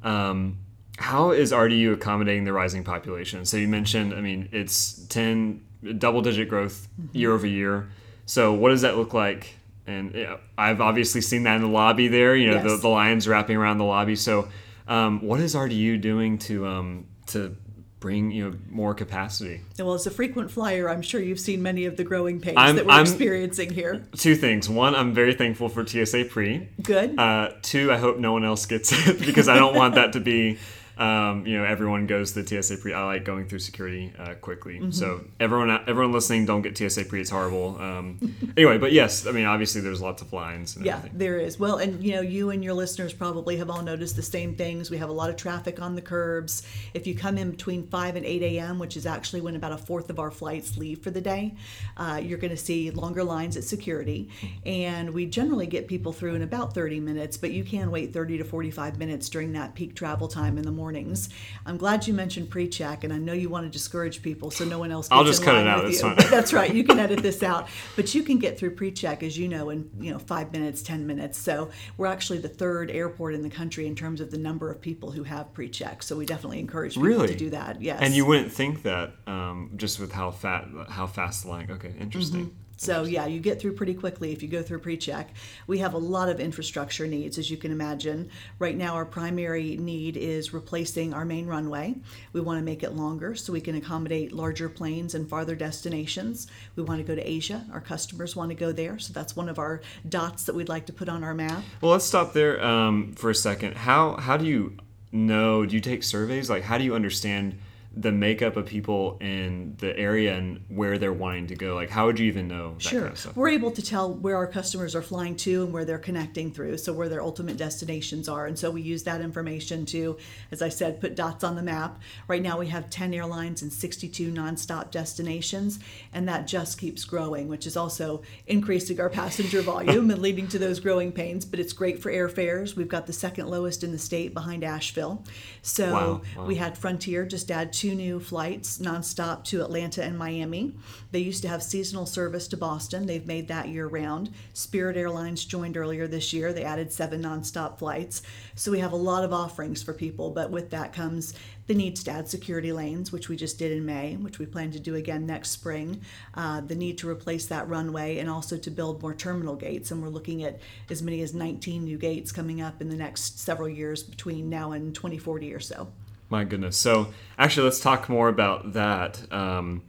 Um, 0.04 0.58
how 0.98 1.30
is 1.30 1.52
RDU 1.52 1.94
accommodating 1.94 2.44
the 2.44 2.54
rising 2.54 2.84
population? 2.84 3.46
So 3.46 3.58
you 3.58 3.68
mentioned, 3.68 4.16
I 4.16 4.22
mean, 4.22 4.50
it's 4.52 5.06
10 5.10 5.64
double 6.00 6.22
digit 6.24 6.50
growth 6.50 6.88
year 7.12 7.34
over 7.34 7.46
year. 7.46 7.88
So 8.28 8.54
what 8.54 8.70
does 8.70 8.82
that 8.82 8.96
look 8.98 9.14
like? 9.16 9.56
And 9.88 10.14
yeah, 10.14 10.38
I've 10.58 10.82
obviously 10.82 11.22
seen 11.22 11.44
that 11.44 11.56
in 11.56 11.62
the 11.62 11.68
lobby 11.70 12.10
there, 12.10 12.36
you 12.36 12.52
know, 12.52 12.62
the, 12.62 12.76
the 12.78 12.90
lions 12.90 13.26
wrapping 13.28 13.56
around 13.58 13.78
the 13.80 13.86
lobby. 13.86 14.16
So 14.18 14.50
um, 14.88 15.22
what 15.22 15.40
is 15.40 15.56
RDU 15.56 16.00
doing 16.02 16.38
to, 16.40 16.68
um, 16.68 17.06
to 17.28 17.56
bring, 18.02 18.30
you 18.32 18.50
know, 18.52 18.58
more 18.70 18.94
capacity? 18.94 19.62
Well, 19.80 19.94
as 19.94 20.06
a 20.06 20.12
frequent 20.12 20.52
flyer, 20.52 20.90
I'm 20.90 21.02
sure 21.02 21.22
you've 21.22 21.40
seen 21.40 21.64
many 21.64 21.86
of 21.86 21.96
the 21.96 22.04
growing 22.04 22.42
pains 22.42 22.58
I'm- 22.58 22.76
that 22.76 22.86
we're 22.86 22.92
I'm- 22.92 23.04
experiencing 23.04 23.72
here. 23.74 24.06
Two 24.18 24.36
things. 24.36 24.70
One, 24.70 24.94
I'm 24.94 25.14
very 25.14 25.34
thankful 25.34 25.70
for 25.70 25.88
TSA 25.88 26.26
Pre. 26.26 26.68
Good. 26.84 27.18
Uh, 27.18 27.52
two, 27.62 27.92
I 27.94 27.98
hope 27.98 28.18
no 28.18 28.34
one 28.34 28.44
else 28.44 28.66
gets 28.66 28.92
it 29.08 29.20
because 29.26 29.48
I 29.48 29.56
don't 29.56 29.74
want 29.76 29.96
that 29.96 30.12
to 30.14 30.20
be, 30.20 30.58
um, 30.98 31.46
you 31.46 31.58
know, 31.58 31.64
everyone 31.64 32.08
goes 32.08 32.34
to 32.34 32.42
the 32.42 32.64
TSA 32.64 32.78
pre. 32.78 32.94
I 32.94 33.06
like 33.06 33.24
going 33.24 33.48
through 33.48 33.60
security 33.60 34.14
uh, 34.18 34.34
quickly. 34.36 34.80
Mm-hmm. 34.80 34.92
So 34.92 35.22
everyone, 35.40 35.70
everyone 35.88 36.12
listening, 36.12 36.46
don't 36.46 36.62
get 36.62 36.78
TSA 36.78 37.06
pre. 37.06 37.22
It's 37.22 37.30
horrible. 37.30 37.80
Um, 37.80 38.36
anyway, 38.58 38.78
but 38.78 38.92
yes, 38.92 39.28
I 39.28 39.32
mean, 39.32 39.46
obviously 39.46 39.82
there's 39.82 40.02
lots 40.02 40.22
of 40.22 40.34
lines. 40.34 40.76
And 40.76 40.86
yeah, 40.86 40.98
everything. 40.98 41.18
there 41.18 41.40
is. 41.40 41.60
Well, 41.60 41.78
and 41.78 42.04
you 42.04 42.14
know, 42.14 42.22
you 42.22 42.50
and 42.50 42.64
your 42.64 42.74
listeners 42.74 43.14
probably 43.14 43.58
have 43.58 43.70
all 43.70 43.84
noticed 43.84 44.16
the 44.16 44.24
same 44.24 44.56
things. 44.56 44.90
We 44.90 44.98
have 44.98 45.10
a 45.10 45.14
lot 45.14 45.30
of 45.30 45.36
traffic 45.36 45.82
on 45.82 45.96
the 45.96 46.02
curbs. 46.02 46.64
If 46.94 47.06
you 47.06 47.16
come 47.16 47.38
in 47.38 47.52
between 47.52 47.88
5 47.88 48.16
and 48.16 48.26
8 48.26 48.42
a.m., 48.44 48.80
which 48.80 48.98
is 48.98 49.06
actually 49.06 49.42
when 49.42 49.56
about 49.56 49.72
a 49.72 49.78
fourth 49.78 50.10
of 50.10 50.20
our 50.20 50.32
flights 50.32 50.78
leave 50.78 51.00
for 51.00 51.12
the 51.12 51.22
day, 51.22 51.56
uh, 51.98 52.20
you're 52.24 52.38
going 52.38 52.52
to 52.52 52.58
see 52.58 52.92
longer 52.92 53.24
lines 53.24 53.56
at 53.56 53.64
security. 53.64 54.30
And 54.66 55.12
we 55.12 55.26
generally 55.26 55.68
get 55.68 55.88
people 55.88 56.12
through 56.12 56.36
in 56.36 56.42
about 56.42 56.74
30 56.74 57.00
minutes, 57.00 57.38
but 57.38 57.52
you 57.52 57.64
can 57.64 57.92
wait 57.92 58.14
30 58.14 58.40
to 58.40 58.44
45 58.44 58.98
minutes 58.98 59.30
during 59.30 59.54
that 59.54 59.76
peak 59.76 59.96
travel 59.96 60.28
time 60.28 60.58
in 60.58 60.64
the 60.64 60.72
mornings. 60.88 61.28
I'm 61.66 61.76
glad 61.76 62.08
you 62.08 62.14
mentioned 62.14 62.50
pre-check, 62.50 63.04
and 63.04 63.12
I 63.12 63.18
know 63.18 63.34
you 63.34 63.50
want 63.50 63.66
to 63.66 63.70
discourage 63.70 64.22
people 64.22 64.52
so 64.52 64.64
no 64.64 64.80
one 64.80 64.90
else. 64.90 65.10
Gets 65.10 65.18
I'll 65.18 65.26
just 65.26 65.44
cut 65.44 65.56
it 65.56 65.68
out, 65.68 65.84
with 65.84 65.92
it's 65.92 66.02
you. 66.02 66.16
fine. 66.16 66.32
That's 66.32 66.54
right. 66.54 66.74
You 66.74 66.86
can 66.86 66.98
edit 66.98 67.22
this 67.22 67.44
out, 67.44 67.68
but 67.98 68.16
you 68.16 68.24
can 68.24 68.38
get 68.40 68.58
through 68.58 68.72
pre-check, 68.72 69.22
as 69.22 69.38
you 69.38 69.50
know, 69.50 69.70
in 69.70 69.90
you 70.00 70.14
know 70.14 70.20
five 70.20 70.54
minutes, 70.54 70.82
ten 70.82 71.06
minutes. 71.06 71.38
So 71.38 71.72
we're 71.98 72.08
actually 72.08 72.38
the 72.38 72.48
third 72.48 72.90
airport 72.90 73.34
in 73.36 73.42
the 73.42 73.50
country 73.50 73.86
in 73.86 73.96
terms 73.98 74.22
of 74.22 74.32
the 74.32 74.38
number 74.38 74.72
of 74.72 74.80
people 74.80 75.12
who 75.12 75.24
have 75.24 75.54
pre-check. 75.54 76.04
So 76.04 76.16
we 76.16 76.26
definitely 76.26 76.60
encourage 76.60 76.94
people 76.94 77.10
Really? 77.10 77.28
to 77.28 77.36
do 77.36 77.50
that. 77.50 77.82
Yes. 77.82 78.00
And 78.02 78.14
you 78.14 78.26
wouldn't 78.26 78.54
think 78.54 78.84
that 78.84 79.12
um, 79.28 79.72
just 79.76 80.00
with 80.00 80.14
how 80.14 80.32
fat, 80.32 80.70
how 80.88 81.06
fast 81.06 81.44
the 81.44 81.50
line. 81.50 81.70
Okay, 81.70 81.94
interesting. 82.00 82.56
So 82.78 83.04
yeah, 83.04 83.26
you 83.26 83.40
get 83.40 83.60
through 83.60 83.74
pretty 83.74 83.96
quickly 83.96 84.32
if 84.32 84.42
you 84.42 84.48
go 84.48 84.62
through 84.62 84.80
pre-check. 84.80 85.34
We 85.66 85.80
have 85.80 85.94
a 85.94 85.98
lot 85.98 86.30
of 86.30 86.40
infrastructure 86.40 87.08
needs, 87.08 87.38
as 87.38 87.50
you 87.50 87.58
can 87.58 87.72
imagine. 87.72 88.30
Right 88.60 88.78
now, 88.78 88.94
our 88.94 89.06
primary 89.06 89.78
need 89.78 90.16
is 90.16 90.54
replacing 90.54 91.14
our 91.14 91.26
main 91.26 91.48
runway. 91.48 91.96
We 92.34 92.42
want 92.42 92.60
to 92.60 92.64
make 92.64 92.84
it 92.84 92.94
longer 92.94 93.36
so 93.36 93.52
we 93.52 93.62
can 93.62 93.76
accommodate 93.76 94.32
larger 94.32 94.70
planes 94.70 95.16
and 95.16 95.28
farther 95.28 95.56
destinations. 95.56 96.48
We 96.76 96.84
want 96.84 97.00
to 97.00 97.04
go 97.04 97.16
to 97.16 97.28
Asia. 97.28 97.66
Our 97.74 97.82
customers 97.82 98.36
want 98.36 98.50
to 98.50 98.56
go 98.56 98.72
there, 98.72 99.00
so 99.00 99.12
that's 99.12 99.36
one 99.36 99.50
of 99.50 99.58
our 99.58 99.82
dots 100.08 100.44
that 100.44 100.56
we'd 100.56 100.70
like 100.70 100.86
to 100.86 100.94
put 100.94 101.10
on 101.10 101.24
our 101.24 101.34
map. 101.34 101.64
Well, 101.82 101.92
let's 101.92 102.06
stop 102.06 102.34
there 102.34 102.64
um, 102.64 103.14
for 103.14 103.32
a 103.32 103.36
second. 103.36 103.76
How 103.76 104.18
how 104.18 104.38
do 104.38 104.46
you 104.46 104.78
know? 105.12 105.66
Do 105.66 105.74
you 105.76 105.82
take 105.82 106.04
surveys? 106.04 106.50
Like, 106.50 106.64
how 106.64 106.78
do 106.78 106.84
you 106.84 106.94
understand 106.94 107.58
the 108.00 108.12
makeup 108.12 108.56
of 108.58 108.66
people 108.68 109.18
in 109.22 109.76
the 109.80 109.98
area 109.98 110.36
and 110.36 110.64
where 110.70 110.98
they're 110.98 111.14
wanting 111.14 111.48
to 111.48 111.56
go? 111.56 111.74
Like, 111.76 111.90
how 111.90 112.06
would 112.06 112.20
you 112.20 112.28
even 112.28 112.48
know 112.48 112.74
that 112.76 112.82
Sure. 112.84 113.02
kind 113.04 113.14
of? 113.14 113.36
We're 113.38 113.50
able 113.50 113.72
to 113.72 113.82
tell 113.82 114.14
where 114.14 114.36
our 114.36 114.48
customers 114.48 114.96
are 114.96 115.02
flying 115.02 115.36
to 115.38 115.64
and 115.64 115.74
where 115.74 115.86
they're 115.86 115.98
connecting 115.98 116.52
through, 116.52 116.78
so 116.78 116.94
where 116.94 117.10
their 117.10 117.22
ultimate 117.22 117.58
destinations 117.58 118.30
are. 118.30 118.46
And 118.46 118.58
so 118.58 118.70
we 118.72 118.82
use 118.82 119.04
that 119.04 119.22
information 119.22 119.86
to, 119.88 120.18
as 120.52 120.62
I 120.62 120.70
said, 120.70 121.02
put 121.02 121.16
dots 121.16 121.44
on 121.44 121.56
the 121.56 121.64
map. 121.64 122.00
Right 122.28 122.42
now 122.42 122.60
we 122.60 122.68
have 122.68 122.90
10 122.90 123.14
airlines 123.14 123.62
and 123.62 123.72
62 123.74 124.32
nonstop 124.32 124.92
destinations, 124.92 125.80
and 126.14 126.28
that 126.28 126.48
just 126.48 126.78
keeps 126.78 127.04
growing, 127.06 127.48
which 127.48 127.66
is 127.66 127.76
also 127.78 128.22
increasing 128.46 129.00
our 129.00 129.10
passenger 129.10 129.62
volume 129.62 130.12
and 130.12 130.22
leading 130.22 130.48
to 130.50 130.60
those 130.60 130.80
growing 130.80 131.12
pains. 131.12 131.46
But 131.46 131.60
it's 131.60 131.74
great 131.74 132.02
for 132.02 132.12
airfares. 132.12 132.76
We've 132.76 132.88
got 132.88 133.08
the 133.08 133.14
second 133.14 133.48
lowest 133.48 133.84
in 133.84 133.92
the 133.92 133.98
state 133.98 134.34
behind 134.34 134.64
Asheville. 134.64 135.24
So 135.62 135.94
Wow, 135.94 136.22
wow. 136.36 136.46
we 136.46 136.56
had 136.56 136.78
Frontier 136.78 137.26
just 137.26 137.50
add 137.52 137.72
two 137.74 137.87
two 137.88 137.96
new 137.96 138.20
flights 138.20 138.80
nonstop 138.80 139.46
to 139.46 139.62
Atlanta 139.62 140.04
and 140.04 140.18
Miami. 140.18 140.74
They 141.12 141.20
used 141.20 141.42
to 141.44 141.48
have 141.48 141.64
seasonal 141.64 142.06
service 142.06 142.46
to 142.50 142.58
Boston. 142.58 143.06
They've 143.06 143.26
made 143.26 143.48
that 143.48 143.70
year 143.70 143.88
round. 143.88 144.30
Spirit 144.52 144.98
Airlines 144.98 145.46
joined 145.46 145.78
earlier 145.78 146.06
this 146.06 146.34
year. 146.34 146.52
They 146.52 146.66
added 146.66 146.92
seven 146.92 147.24
nonstop 147.24 147.80
flights. 147.80 148.24
So 148.56 148.74
we 148.74 148.80
have 148.80 148.92
a 148.92 148.98
lot 148.98 149.24
of 149.24 149.32
offerings 149.32 149.82
for 149.82 149.94
people, 149.94 150.32
but 150.32 150.52
with 150.52 150.70
that 150.72 150.92
comes 150.92 151.34
the 151.68 151.76
needs 151.76 152.04
to 152.04 152.12
add 152.12 152.28
security 152.28 152.74
lanes, 152.74 153.14
which 153.14 153.30
we 153.30 153.38
just 153.38 153.58
did 153.58 153.72
in 153.72 153.86
May, 153.86 154.18
which 154.18 154.38
we 154.38 154.46
plan 154.46 154.72
to 154.72 154.82
do 154.82 154.96
again 154.96 155.26
next 155.26 155.52
spring. 155.52 156.02
Uh, 156.36 156.60
the 156.60 156.76
need 156.76 156.98
to 156.98 157.10
replace 157.10 157.46
that 157.46 157.70
runway 157.70 158.18
and 158.18 158.30
also 158.30 158.58
to 158.58 158.70
build 158.70 159.02
more 159.02 159.16
terminal 159.16 159.56
gates. 159.56 159.92
And 159.92 160.04
we're 160.04 160.10
looking 160.10 160.44
at 160.44 160.60
as 160.90 161.02
many 161.02 161.22
as 161.22 161.34
19 161.34 161.86
new 161.86 161.98
gates 161.98 162.34
coming 162.34 162.62
up 162.62 162.82
in 162.82 162.90
the 162.90 162.98
next 162.98 163.40
several 163.40 163.70
years 163.70 164.04
between 164.04 164.50
now 164.50 164.74
and 164.74 164.94
2040 164.94 165.54
or 165.54 165.62
so. 165.62 165.88
My 166.30 166.44
goodness. 166.44 166.78
So, 166.78 167.14
actually, 167.38 167.66
let's 167.66 167.80
talk 167.80 168.10
more 168.10 168.28
about 168.28 168.74
that. 168.74 169.32
Um, 169.32 169.84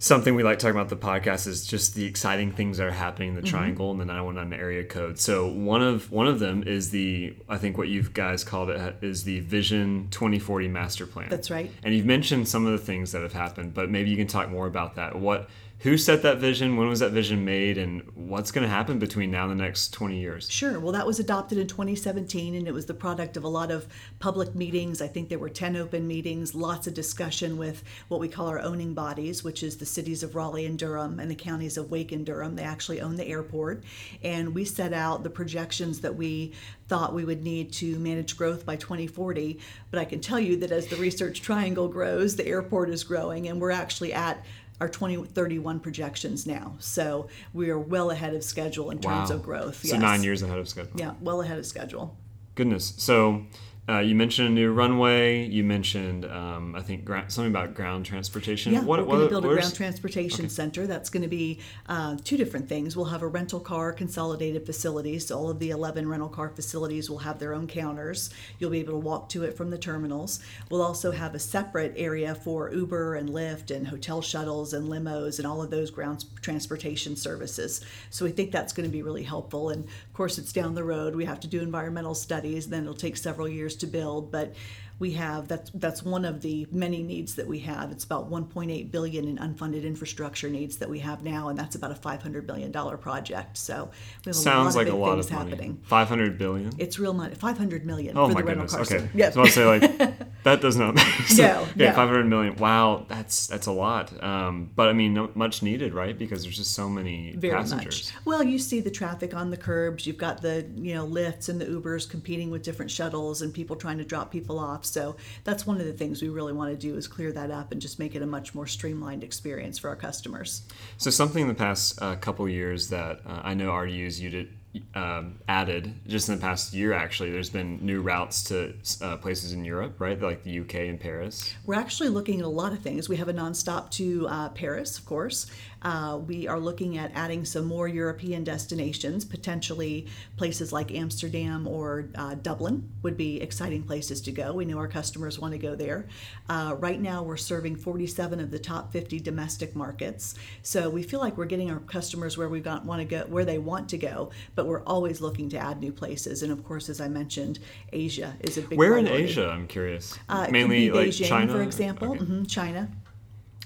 something 0.00 0.34
we 0.34 0.42
like 0.42 0.58
talking 0.58 0.74
about 0.74 0.88
the 0.88 0.96
podcast 0.96 1.46
is 1.46 1.66
just 1.66 1.94
the 1.94 2.06
exciting 2.06 2.50
things 2.50 2.78
that 2.78 2.86
are 2.86 2.90
happening 2.90 3.28
in 3.28 3.34
the 3.34 3.42
mm-hmm. 3.42 3.50
triangle 3.54 3.90
and 3.90 4.00
the 4.00 4.04
919 4.06 4.58
area 4.58 4.82
code 4.82 5.18
so 5.18 5.46
one 5.46 5.82
of 5.82 6.10
one 6.10 6.26
of 6.26 6.38
them 6.38 6.62
is 6.62 6.90
the 6.90 7.34
i 7.50 7.58
think 7.58 7.76
what 7.76 7.86
you 7.86 8.02
guys 8.02 8.42
called 8.42 8.70
it 8.70 8.96
is 9.02 9.24
the 9.24 9.40
vision 9.40 10.08
2040 10.10 10.68
master 10.68 11.06
plan 11.06 11.28
that's 11.28 11.50
right 11.50 11.70
and 11.82 11.94
you've 11.94 12.06
mentioned 12.06 12.48
some 12.48 12.64
of 12.64 12.72
the 12.72 12.78
things 12.78 13.12
that 13.12 13.20
have 13.20 13.34
happened 13.34 13.74
but 13.74 13.90
maybe 13.90 14.08
you 14.08 14.16
can 14.16 14.26
talk 14.26 14.48
more 14.48 14.66
about 14.66 14.94
that 14.94 15.14
what 15.16 15.50
who 15.80 15.96
set 15.96 16.22
that 16.22 16.38
vision 16.38 16.76
when 16.76 16.88
was 16.88 17.00
that 17.00 17.12
vision 17.12 17.44
made 17.44 17.78
and 17.78 18.02
what's 18.14 18.50
going 18.50 18.62
to 18.62 18.68
happen 18.68 18.98
between 18.98 19.30
now 19.30 19.48
and 19.48 19.58
the 19.58 19.64
next 19.64 19.92
20 19.94 20.18
years? 20.18 20.50
Sure 20.50 20.78
well 20.78 20.92
that 20.92 21.06
was 21.06 21.18
adopted 21.18 21.56
in 21.56 21.66
2017 21.66 22.54
and 22.54 22.68
it 22.68 22.72
was 22.72 22.86
the 22.86 22.94
product 22.94 23.36
of 23.36 23.44
a 23.44 23.48
lot 23.48 23.70
of 23.70 23.88
public 24.18 24.54
meetings. 24.54 25.00
I 25.00 25.08
think 25.08 25.28
there 25.28 25.38
were 25.38 25.48
10 25.48 25.76
open 25.76 26.06
meetings 26.06 26.54
lots 26.54 26.86
of 26.86 26.92
discussion 26.94 27.56
with 27.56 27.82
what 28.08 28.20
we 28.20 28.28
call 28.28 28.46
our 28.46 28.60
owning 28.60 28.92
bodies 28.92 29.42
which 29.42 29.62
is 29.62 29.78
the 29.78 29.86
cities 29.86 30.22
of 30.22 30.34
raleigh 30.34 30.66
and 30.66 30.78
durham 30.78 31.18
and 31.18 31.30
the 31.30 31.34
counties 31.34 31.78
of 31.78 31.90
wake 31.90 32.12
and 32.12 32.26
durham. 32.26 32.56
They 32.56 32.62
actually 32.62 33.00
own 33.00 33.16
the 33.16 33.26
airport. 33.26 33.84
And 34.22 34.54
we 34.54 34.66
set 34.66 34.92
out 34.92 35.22
the 35.22 35.30
projections 35.30 36.00
that 36.00 36.14
we 36.14 36.52
thought 36.90 37.14
we 37.14 37.24
would 37.24 37.42
need 37.42 37.72
to 37.72 37.96
manage 38.00 38.36
growth 38.36 38.66
by 38.66 38.74
2040 38.74 39.60
but 39.92 40.00
i 40.00 40.04
can 40.04 40.20
tell 40.20 40.40
you 40.40 40.56
that 40.56 40.72
as 40.72 40.88
the 40.88 40.96
research 40.96 41.40
triangle 41.40 41.86
grows 41.86 42.34
the 42.34 42.44
airport 42.44 42.90
is 42.90 43.04
growing 43.04 43.46
and 43.46 43.60
we're 43.60 43.70
actually 43.70 44.12
at 44.12 44.44
our 44.80 44.88
2031 44.88 45.80
projections 45.80 46.46
now. 46.46 46.74
So 46.78 47.28
we 47.52 47.70
are 47.70 47.78
well 47.78 48.10
ahead 48.10 48.34
of 48.34 48.42
schedule 48.42 48.90
in 48.90 48.98
terms 48.98 49.30
wow. 49.30 49.36
of 49.36 49.42
growth. 49.42 49.84
So 49.84 49.94
yes. 49.94 50.00
nine 50.00 50.22
years 50.22 50.42
ahead 50.42 50.58
of 50.58 50.68
schedule. 50.68 50.92
Yeah, 50.96 51.14
well 51.20 51.42
ahead 51.42 51.58
of 51.58 51.66
schedule. 51.66 52.16
Goodness. 52.54 52.94
So 52.96 53.46
uh, 53.90 53.98
you 53.98 54.14
mentioned 54.14 54.48
a 54.48 54.50
new 54.52 54.72
runway. 54.72 55.44
You 55.46 55.64
mentioned, 55.64 56.24
um, 56.24 56.76
I 56.76 56.82
think, 56.82 57.04
gra- 57.04 57.24
something 57.28 57.50
about 57.50 57.74
ground 57.74 58.06
transportation. 58.06 58.72
Yeah, 58.72 58.82
what, 58.82 59.00
we're 59.00 59.06
going 59.06 59.22
to 59.22 59.28
build 59.28 59.44
a 59.46 59.48
ground 59.48 59.74
transportation 59.74 60.44
okay. 60.44 60.48
center. 60.48 60.86
That's 60.86 61.10
going 61.10 61.22
to 61.22 61.28
be 61.28 61.58
uh, 61.88 62.16
two 62.22 62.36
different 62.36 62.68
things. 62.68 62.96
We'll 62.96 63.06
have 63.06 63.22
a 63.22 63.26
rental 63.26 63.58
car 63.58 63.92
consolidated 63.92 64.64
facility. 64.64 65.18
So 65.18 65.36
all 65.36 65.50
of 65.50 65.58
the 65.58 65.70
11 65.70 66.08
rental 66.08 66.28
car 66.28 66.50
facilities 66.50 67.10
will 67.10 67.18
have 67.18 67.40
their 67.40 67.52
own 67.52 67.66
counters. 67.66 68.30
You'll 68.58 68.70
be 68.70 68.78
able 68.78 68.92
to 68.92 68.98
walk 68.98 69.28
to 69.30 69.42
it 69.42 69.56
from 69.56 69.70
the 69.70 69.78
terminals. 69.78 70.40
We'll 70.70 70.82
also 70.82 71.10
have 71.10 71.34
a 71.34 71.40
separate 71.40 71.94
area 71.96 72.34
for 72.34 72.72
Uber 72.72 73.16
and 73.16 73.28
Lyft 73.28 73.74
and 73.74 73.88
hotel 73.88 74.22
shuttles 74.22 74.72
and 74.72 74.88
limos 74.88 75.38
and 75.38 75.46
all 75.46 75.62
of 75.62 75.70
those 75.70 75.90
ground 75.90 76.26
transportation 76.42 77.16
services. 77.16 77.84
So 78.10 78.24
we 78.24 78.30
think 78.30 78.52
that's 78.52 78.72
going 78.72 78.88
to 78.88 78.92
be 78.92 79.02
really 79.02 79.24
helpful. 79.24 79.70
And 79.70 79.84
of 79.84 80.12
course, 80.14 80.38
it's 80.38 80.52
down 80.52 80.74
the 80.74 80.84
road. 80.84 81.16
We 81.16 81.24
have 81.24 81.40
to 81.40 81.48
do 81.48 81.60
environmental 81.60 82.14
studies. 82.14 82.68
Then 82.68 82.84
it'll 82.84 82.94
take 82.94 83.16
several 83.16 83.48
years 83.48 83.79
to 83.80 83.86
build, 83.86 84.30
but 84.30 84.54
we 85.00 85.12
have 85.12 85.48
that's 85.48 85.70
that's 85.74 86.02
one 86.02 86.26
of 86.26 86.42
the 86.42 86.66
many 86.70 87.02
needs 87.02 87.34
that 87.36 87.46
we 87.46 87.58
have. 87.60 87.90
It's 87.90 88.04
about 88.04 88.30
1.8 88.30 88.90
billion 88.90 89.26
in 89.26 89.38
unfunded 89.38 89.82
infrastructure 89.82 90.50
needs 90.50 90.76
that 90.76 90.90
we 90.90 90.98
have 90.98 91.24
now, 91.24 91.48
and 91.48 91.58
that's 91.58 91.74
about 91.74 91.90
a 91.90 91.94
500 91.94 92.46
billion 92.46 92.70
dollar 92.70 92.98
project. 92.98 93.56
So 93.56 93.90
we 94.24 94.28
have 94.28 94.36
sounds 94.36 94.74
a 94.74 94.78
lot 94.78 94.84
like 94.84 94.88
of 94.88 94.94
a 94.94 94.96
lot 94.98 95.18
of 95.18 95.30
money. 95.32 95.50
happening. 95.50 95.80
500 95.84 96.38
billion. 96.38 96.70
It's 96.78 96.98
real 96.98 97.14
money. 97.14 97.34
500 97.34 97.86
million. 97.86 98.16
Oh 98.16 98.28
for 98.28 98.34
my 98.34 98.42
the 98.42 98.46
goodness. 98.48 98.74
Rental 98.74 98.96
okay. 98.98 99.08
Yep. 99.14 99.32
So 99.32 99.40
I'll 99.40 99.46
say 99.46 99.64
like 99.64 99.98
that 100.44 100.60
does 100.60 100.76
not 100.76 100.94
make 100.94 101.04
sense. 101.06 101.38
No. 101.38 101.60
Okay, 101.62 101.86
no. 101.86 101.92
500 101.92 102.26
million. 102.26 102.56
Wow, 102.56 103.06
that's 103.08 103.46
that's 103.46 103.66
a 103.68 103.72
lot. 103.72 104.22
Um, 104.22 104.70
but 104.76 104.88
I 104.88 104.92
mean, 104.92 105.14
no, 105.14 105.30
much 105.34 105.62
needed, 105.62 105.94
right? 105.94 106.16
Because 106.16 106.42
there's 106.42 106.58
just 106.58 106.74
so 106.74 106.90
many 106.90 107.34
Very 107.36 107.54
passengers. 107.54 108.12
Much. 108.14 108.26
Well, 108.26 108.42
you 108.42 108.58
see 108.58 108.82
the 108.82 108.90
traffic 108.90 109.32
on 109.32 109.50
the 109.50 109.56
curbs. 109.56 110.06
You've 110.06 110.18
got 110.18 110.42
the 110.42 110.66
you 110.76 110.92
know 110.92 111.06
Lyfts 111.06 111.48
and 111.48 111.58
the 111.58 111.64
Ubers 111.64 112.06
competing 112.08 112.50
with 112.50 112.62
different 112.62 112.90
shuttles 112.90 113.40
and 113.40 113.54
people 113.54 113.76
trying 113.76 113.96
to 113.96 114.04
drop 114.04 114.30
people 114.30 114.58
off. 114.58 114.84
So 114.90 115.16
that's 115.44 115.66
one 115.66 115.80
of 115.80 115.86
the 115.86 115.92
things 115.92 116.22
we 116.22 116.28
really 116.28 116.52
want 116.52 116.70
to 116.70 116.76
do 116.76 116.96
is 116.96 117.06
clear 117.06 117.32
that 117.32 117.50
up 117.50 117.72
and 117.72 117.80
just 117.80 117.98
make 117.98 118.14
it 118.14 118.22
a 118.22 118.26
much 118.26 118.54
more 118.54 118.66
streamlined 118.66 119.24
experience 119.24 119.78
for 119.78 119.88
our 119.88 119.96
customers. 119.96 120.62
So 120.96 121.10
something 121.10 121.42
in 121.42 121.48
the 121.48 121.54
past 121.54 122.00
uh, 122.02 122.16
couple 122.16 122.48
years 122.48 122.88
that 122.88 123.20
uh, 123.26 123.40
I 123.44 123.54
know 123.54 123.70
RDU's 123.70 124.20
you 124.20 124.30
did 124.30 124.48
um, 124.94 125.38
added 125.48 125.92
just 126.06 126.28
in 126.28 126.36
the 126.36 126.40
past 126.40 126.72
year 126.72 126.92
actually 126.92 127.32
there's 127.32 127.50
been 127.50 127.84
new 127.84 128.00
routes 128.00 128.44
to 128.44 128.74
uh, 129.02 129.16
places 129.16 129.52
in 129.52 129.64
europe 129.64 129.96
right? 129.98 130.20
Like 130.20 130.44
the 130.44 130.60
uk 130.60 130.74
and 130.74 131.00
paris. 131.00 131.54
We're 131.66 131.74
actually 131.74 132.10
looking 132.10 132.38
at 132.38 132.44
a 132.44 132.48
lot 132.48 132.72
of 132.72 132.78
things. 132.80 133.08
We 133.08 133.16
have 133.16 133.28
a 133.28 133.34
nonstop 133.34 133.90
to 133.92 134.28
uh, 134.28 134.48
paris 134.50 134.96
of 134.96 135.06
course 135.06 135.50
uh, 135.82 136.18
we 136.26 136.46
are 136.46 136.60
looking 136.60 136.98
at 136.98 137.10
adding 137.14 137.44
some 137.44 137.64
more 137.64 137.88
European 137.88 138.44
destinations, 138.44 139.24
potentially 139.24 140.06
places 140.36 140.72
like 140.72 140.92
Amsterdam 140.92 141.66
or 141.66 142.08
uh, 142.14 142.34
Dublin 142.34 142.88
would 143.02 143.16
be 143.16 143.40
exciting 143.40 143.82
places 143.82 144.20
to 144.22 144.32
go. 144.32 144.52
We 144.52 144.64
know 144.64 144.78
our 144.78 144.88
customers 144.88 145.38
want 145.38 145.52
to 145.52 145.58
go 145.58 145.74
there. 145.74 146.08
Uh, 146.48 146.76
right 146.78 147.00
now, 147.00 147.22
we're 147.22 147.36
serving 147.36 147.76
47 147.76 148.40
of 148.40 148.50
the 148.50 148.58
top 148.58 148.92
50 148.92 149.20
domestic 149.20 149.74
markets, 149.74 150.34
so 150.62 150.90
we 150.90 151.02
feel 151.02 151.20
like 151.20 151.36
we're 151.36 151.46
getting 151.46 151.70
our 151.70 151.80
customers 151.80 152.36
where 152.36 152.48
we 152.48 152.60
want 152.60 153.00
to 153.00 153.04
go, 153.04 153.24
where 153.28 153.44
they 153.44 153.58
want 153.58 153.88
to 153.90 153.98
go. 153.98 154.30
But 154.54 154.66
we're 154.66 154.82
always 154.84 155.20
looking 155.20 155.48
to 155.50 155.58
add 155.58 155.80
new 155.80 155.92
places, 155.92 156.42
and 156.42 156.52
of 156.52 156.64
course, 156.64 156.88
as 156.88 157.00
I 157.00 157.08
mentioned, 157.08 157.58
Asia 157.92 158.36
is 158.40 158.58
a 158.58 158.62
big. 158.62 158.78
Where 158.78 158.92
priority. 158.92 159.14
in 159.14 159.28
Asia? 159.28 159.48
I'm 159.48 159.66
curious. 159.66 160.18
Uh, 160.28 160.46
Mainly 160.50 160.90
like 160.90 161.08
Beijing, 161.08 161.28
China, 161.28 161.52
for 161.52 161.62
example. 161.62 162.10
Okay. 162.10 162.20
Mm-hmm, 162.20 162.44
China. 162.44 162.88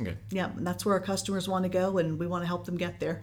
Okay. 0.00 0.16
Yeah, 0.30 0.50
and 0.56 0.66
that's 0.66 0.84
where 0.84 0.94
our 0.94 1.00
customers 1.00 1.48
want 1.48 1.62
to 1.64 1.68
go, 1.68 1.98
and 1.98 2.18
we 2.18 2.26
want 2.26 2.42
to 2.42 2.46
help 2.46 2.66
them 2.66 2.76
get 2.76 2.98
there. 2.98 3.22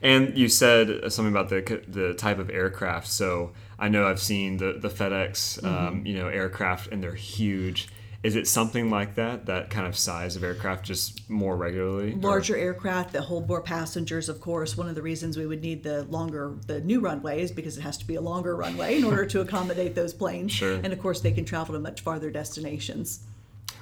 And 0.00 0.36
you 0.38 0.48
said 0.48 1.12
something 1.12 1.32
about 1.32 1.48
the 1.48 1.82
the 1.88 2.14
type 2.14 2.38
of 2.38 2.48
aircraft. 2.50 3.08
So 3.08 3.52
I 3.78 3.88
know 3.88 4.06
I've 4.06 4.20
seen 4.20 4.58
the 4.58 4.74
the 4.74 4.88
FedEx, 4.88 5.64
um, 5.64 5.70
mm-hmm. 5.70 5.86
um, 5.86 6.06
you 6.06 6.14
know, 6.14 6.28
aircraft, 6.28 6.88
and 6.92 7.02
they're 7.02 7.14
huge. 7.14 7.88
Is 8.22 8.36
it 8.36 8.46
something 8.46 8.88
like 8.88 9.16
that, 9.16 9.46
that 9.46 9.68
kind 9.70 9.84
of 9.84 9.96
size 9.96 10.36
of 10.36 10.44
aircraft, 10.44 10.84
just 10.84 11.28
more 11.28 11.56
regularly? 11.56 12.14
Larger 12.14 12.54
or? 12.54 12.58
aircraft 12.58 13.14
that 13.14 13.22
hold 13.22 13.48
more 13.48 13.60
passengers, 13.60 14.28
of 14.28 14.40
course. 14.40 14.76
One 14.76 14.88
of 14.88 14.94
the 14.94 15.02
reasons 15.02 15.36
we 15.36 15.44
would 15.44 15.60
need 15.60 15.82
the 15.82 16.04
longer, 16.04 16.56
the 16.68 16.80
new 16.80 17.00
runway 17.00 17.42
is 17.42 17.50
because 17.50 17.76
it 17.76 17.80
has 17.80 17.98
to 17.98 18.06
be 18.06 18.14
a 18.14 18.20
longer 18.20 18.54
runway 18.54 18.96
in 18.96 19.02
order 19.02 19.26
to 19.26 19.40
accommodate 19.40 19.96
those 19.96 20.14
planes. 20.14 20.52
Sure. 20.52 20.74
And 20.74 20.92
of 20.92 21.00
course, 21.00 21.20
they 21.20 21.32
can 21.32 21.44
travel 21.44 21.74
to 21.74 21.80
much 21.80 22.02
farther 22.02 22.30
destinations. 22.30 23.24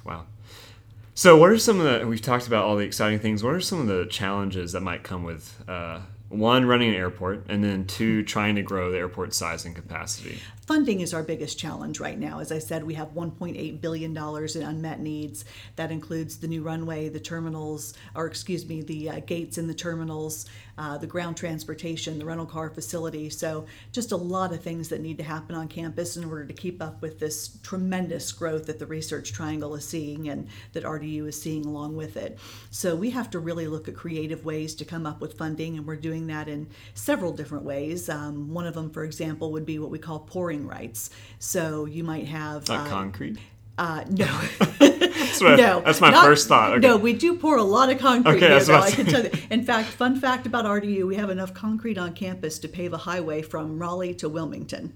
Wow. 0.06 0.25
So, 1.14 1.37
what 1.37 1.50
are 1.50 1.59
some 1.59 1.81
of 1.81 2.00
the? 2.00 2.07
We've 2.07 2.23
talked 2.23 2.47
about 2.47 2.64
all 2.64 2.76
the 2.76 2.85
exciting 2.85 3.19
things. 3.19 3.43
What 3.43 3.55
are 3.55 3.61
some 3.61 3.81
of 3.81 3.87
the 3.87 4.07
challenges 4.07 4.73
that 4.73 4.81
might 4.81 5.02
come 5.02 5.25
with 5.25 5.62
uh, 5.69 6.00
one 6.29 6.64
running 6.64 6.90
an 6.90 6.95
airport, 6.95 7.47
and 7.49 7.62
then 7.64 7.85
two 7.87 8.23
trying 8.23 8.55
to 8.55 8.62
grow 8.62 8.90
the 8.90 8.99
airport 8.99 9.35
size 9.35 9.64
and 9.64 9.75
capacity? 9.75 10.38
Funding 10.67 11.00
is 11.00 11.12
our 11.12 11.25
biggest 11.25 11.59
challenge 11.59 11.99
right 11.99 12.17
now. 12.17 12.38
As 12.38 12.52
I 12.52 12.61
said, 12.61 12.85
we 12.85 12.95
have 12.95 13.09
$1.8 13.09 13.81
billion 13.81 14.17
in 14.17 14.62
unmet 14.62 15.00
needs. 15.00 15.45
That 15.75 15.90
includes 15.90 16.37
the 16.37 16.47
new 16.47 16.62
runway, 16.62 17.09
the 17.09 17.19
terminals, 17.19 17.95
or 18.14 18.26
excuse 18.26 18.64
me, 18.64 18.81
the 18.83 19.11
uh, 19.11 19.21
gates 19.21 19.59
in 19.59 19.67
the 19.67 19.75
terminals, 19.75 20.47
uh, 20.80 20.96
the 20.96 21.06
ground 21.06 21.37
transportation, 21.37 22.18
the 22.18 22.25
rental 22.25 22.46
car 22.46 22.70
facility. 22.70 23.28
So, 23.28 23.66
just 23.92 24.12
a 24.12 24.16
lot 24.16 24.50
of 24.50 24.62
things 24.62 24.88
that 24.88 25.02
need 25.02 25.18
to 25.18 25.22
happen 25.22 25.54
on 25.54 25.68
campus 25.68 26.16
in 26.16 26.25
order 26.25 26.46
to 26.46 26.54
keep 26.54 26.80
up 26.80 27.02
with 27.02 27.18
this 27.18 27.58
tremendous 27.62 28.32
growth 28.32 28.64
that 28.64 28.78
the 28.78 28.87
Research 28.87 29.30
Triangle 29.30 29.75
is 29.75 29.87
seeing 29.87 30.30
and 30.30 30.49
that 30.72 30.84
RDU 30.84 31.28
is 31.28 31.40
seeing 31.40 31.66
along 31.66 31.96
with 31.96 32.16
it. 32.16 32.38
So, 32.70 32.96
we 32.96 33.10
have 33.10 33.28
to 33.32 33.38
really 33.38 33.66
look 33.66 33.88
at 33.88 33.94
creative 33.94 34.46
ways 34.46 34.75
to 34.76 34.87
come 34.87 35.04
up 35.04 35.20
with 35.20 35.37
funding, 35.37 35.76
and 35.76 35.87
we're 35.87 35.96
doing 35.96 36.28
that 36.28 36.49
in 36.49 36.66
several 36.94 37.34
different 37.34 37.64
ways. 37.64 38.08
Um, 38.08 38.54
one 38.54 38.66
of 38.66 38.72
them, 38.72 38.88
for 38.88 39.04
example, 39.04 39.52
would 39.52 39.66
be 39.66 39.78
what 39.78 39.90
we 39.90 39.99
call 39.99 40.20
pouring 40.20 40.66
rights. 40.66 41.10
So 41.38 41.84
you 41.84 42.04
might 42.04 42.26
have 42.26 42.70
uh, 42.70 42.88
concrete. 42.88 43.37
Uh, 43.76 44.04
no. 44.08 44.40
that's 45.49 45.61
no, 45.61 45.80
that's 45.80 46.00
my 46.00 46.11
not, 46.11 46.25
first 46.25 46.49
thought. 46.49 46.73
Okay. 46.73 46.87
No, 46.87 46.97
we 46.97 47.12
do 47.12 47.37
pour 47.37 47.56
a 47.56 47.62
lot 47.62 47.90
of 47.90 47.99
concrete 47.99 48.37
okay, 48.37 48.49
here, 48.49 48.61
though, 48.61 48.80
I 48.80 48.90
can 48.90 49.06
tell 49.06 49.25
you. 49.25 49.30
In 49.50 49.64
fact, 49.64 49.88
fun 49.88 50.20
fact 50.20 50.47
about 50.47 50.64
RDU, 50.64 51.06
we 51.06 51.16
have 51.16 51.30
enough 51.30 51.54
concrete 51.54 51.99
on 51.99 52.12
campus 52.14 52.59
to 52.61 52.68
pave 52.68 52.92
a 52.92 52.99
highway 52.99 53.42
from 53.42 53.78
Raleigh 53.78 54.14
to 54.14 54.28
Wilmington. 54.28 54.92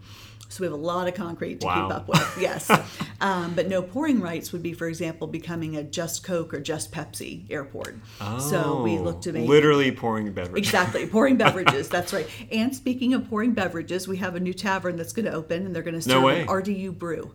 So 0.54 0.60
we 0.60 0.66
have 0.66 0.74
a 0.74 0.76
lot 0.76 1.08
of 1.08 1.14
concrete 1.14 1.60
to 1.62 1.66
wow. 1.66 1.88
keep 1.88 1.96
up 1.96 2.08
with. 2.08 2.38
Yes, 2.40 2.70
um, 3.20 3.54
but 3.54 3.66
no 3.66 3.82
pouring 3.82 4.20
rights 4.20 4.52
would 4.52 4.62
be, 4.62 4.72
for 4.72 4.86
example, 4.86 5.26
becoming 5.26 5.76
a 5.76 5.82
just 5.82 6.22
Coke 6.22 6.54
or 6.54 6.60
just 6.60 6.92
Pepsi 6.92 7.42
airport. 7.50 7.96
Oh, 8.20 8.38
so 8.38 8.82
we 8.82 8.98
look 8.98 9.20
to 9.22 9.32
make 9.32 9.48
literally 9.48 9.90
pouring 9.90 10.32
beverages. 10.32 10.68
Exactly, 10.68 11.08
pouring 11.08 11.36
beverages. 11.38 11.88
that's 11.88 12.12
right. 12.12 12.28
And 12.52 12.74
speaking 12.74 13.14
of 13.14 13.28
pouring 13.28 13.52
beverages, 13.52 14.06
we 14.06 14.18
have 14.18 14.36
a 14.36 14.40
new 14.40 14.54
tavern 14.54 14.96
that's 14.96 15.12
going 15.12 15.26
to 15.26 15.32
open, 15.32 15.66
and 15.66 15.74
they're 15.74 15.82
going 15.82 15.96
to 15.96 16.02
serve 16.02 16.22
no 16.22 16.28
an 16.28 16.46
RDU 16.46 16.96
brew. 16.96 17.32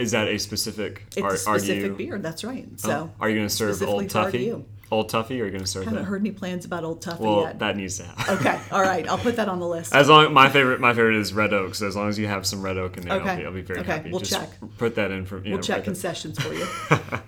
Is 0.00 0.12
that 0.12 0.28
a 0.28 0.38
specific? 0.38 1.02
It's 1.16 1.18
are, 1.18 1.34
a 1.34 1.38
specific 1.38 1.82
you, 1.82 1.94
beer. 1.94 2.18
That's 2.18 2.42
right. 2.42 2.66
So, 2.80 3.10
are 3.20 3.28
you 3.28 3.36
going 3.36 3.48
to 3.48 3.54
serve 3.54 3.82
Old 3.82 4.04
Tuffy? 4.06 4.64
Old 4.92 5.08
Tuffy, 5.08 5.38
or 5.38 5.42
are 5.42 5.46
you 5.46 5.50
going 5.52 5.60
to 5.60 5.66
serve 5.66 5.82
I 5.82 5.84
haven't 5.84 6.02
that? 6.02 6.08
heard 6.08 6.22
any 6.22 6.32
plans 6.32 6.64
about 6.64 6.82
Old 6.82 7.00
Tuffy 7.00 7.20
well, 7.20 7.42
yet. 7.42 7.60
that 7.60 7.76
needs 7.76 7.98
to 7.98 8.04
happen. 8.04 8.38
okay, 8.38 8.60
all 8.72 8.80
right. 8.80 9.08
I'll 9.08 9.18
put 9.18 9.36
that 9.36 9.48
on 9.48 9.60
the 9.60 9.68
list. 9.68 9.94
As 9.94 10.08
long 10.08 10.32
my 10.32 10.48
favorite 10.48 10.80
my 10.80 10.92
favorite 10.94 11.16
is 11.16 11.32
red 11.32 11.52
oak. 11.52 11.76
So 11.76 11.86
as 11.86 11.94
long 11.94 12.08
as 12.08 12.18
you 12.18 12.26
have 12.26 12.44
some 12.44 12.60
red 12.60 12.76
oak 12.76 12.96
in 12.96 13.04
there, 13.04 13.12
I'll, 13.22 13.36
be, 13.36 13.46
I'll 13.46 13.52
be 13.52 13.60
very 13.60 13.80
Okay, 13.80 13.92
happy. 13.92 14.10
we'll 14.10 14.18
Just 14.20 14.32
check. 14.32 14.50
Put 14.78 14.96
that 14.96 15.12
in 15.12 15.26
for 15.26 15.36
you 15.36 15.50
we'll 15.50 15.52
know, 15.58 15.62
check 15.62 15.76
right 15.76 15.84
there. 15.84 15.92
concessions 15.92 16.38
for 16.40 16.52
you. 16.52 16.66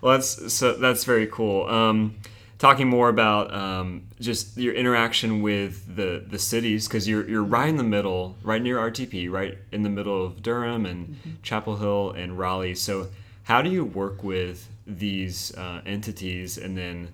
Well, 0.00 0.14
that's 0.18 0.52
so 0.52 0.72
that's 0.74 1.04
very 1.04 1.28
cool. 1.28 1.68
Um, 1.68 2.16
talking 2.62 2.86
more 2.86 3.08
about 3.08 3.52
um, 3.52 4.04
just 4.20 4.56
your 4.56 4.72
interaction 4.72 5.42
with 5.42 5.96
the 5.96 6.24
the 6.28 6.38
cities 6.38 6.86
because 6.86 7.08
you're 7.08 7.28
you're 7.28 7.42
right 7.42 7.68
in 7.68 7.76
the 7.76 7.82
middle, 7.96 8.36
right 8.44 8.62
near 8.62 8.78
RTP, 8.78 9.28
right 9.28 9.58
in 9.72 9.82
the 9.82 9.88
middle 9.90 10.24
of 10.24 10.42
Durham 10.42 10.86
and 10.86 11.02
Mm-hmm. 11.08 11.30
Chapel 11.42 11.76
Hill 11.76 12.12
and 12.12 12.38
Raleigh. 12.38 12.76
So 12.76 13.08
how 13.44 13.62
do 13.62 13.68
you 13.68 13.84
work 13.84 14.22
with 14.22 14.68
these 14.86 15.52
uh, 15.56 15.82
entities 15.84 16.56
and 16.56 16.78
then? 16.78 17.08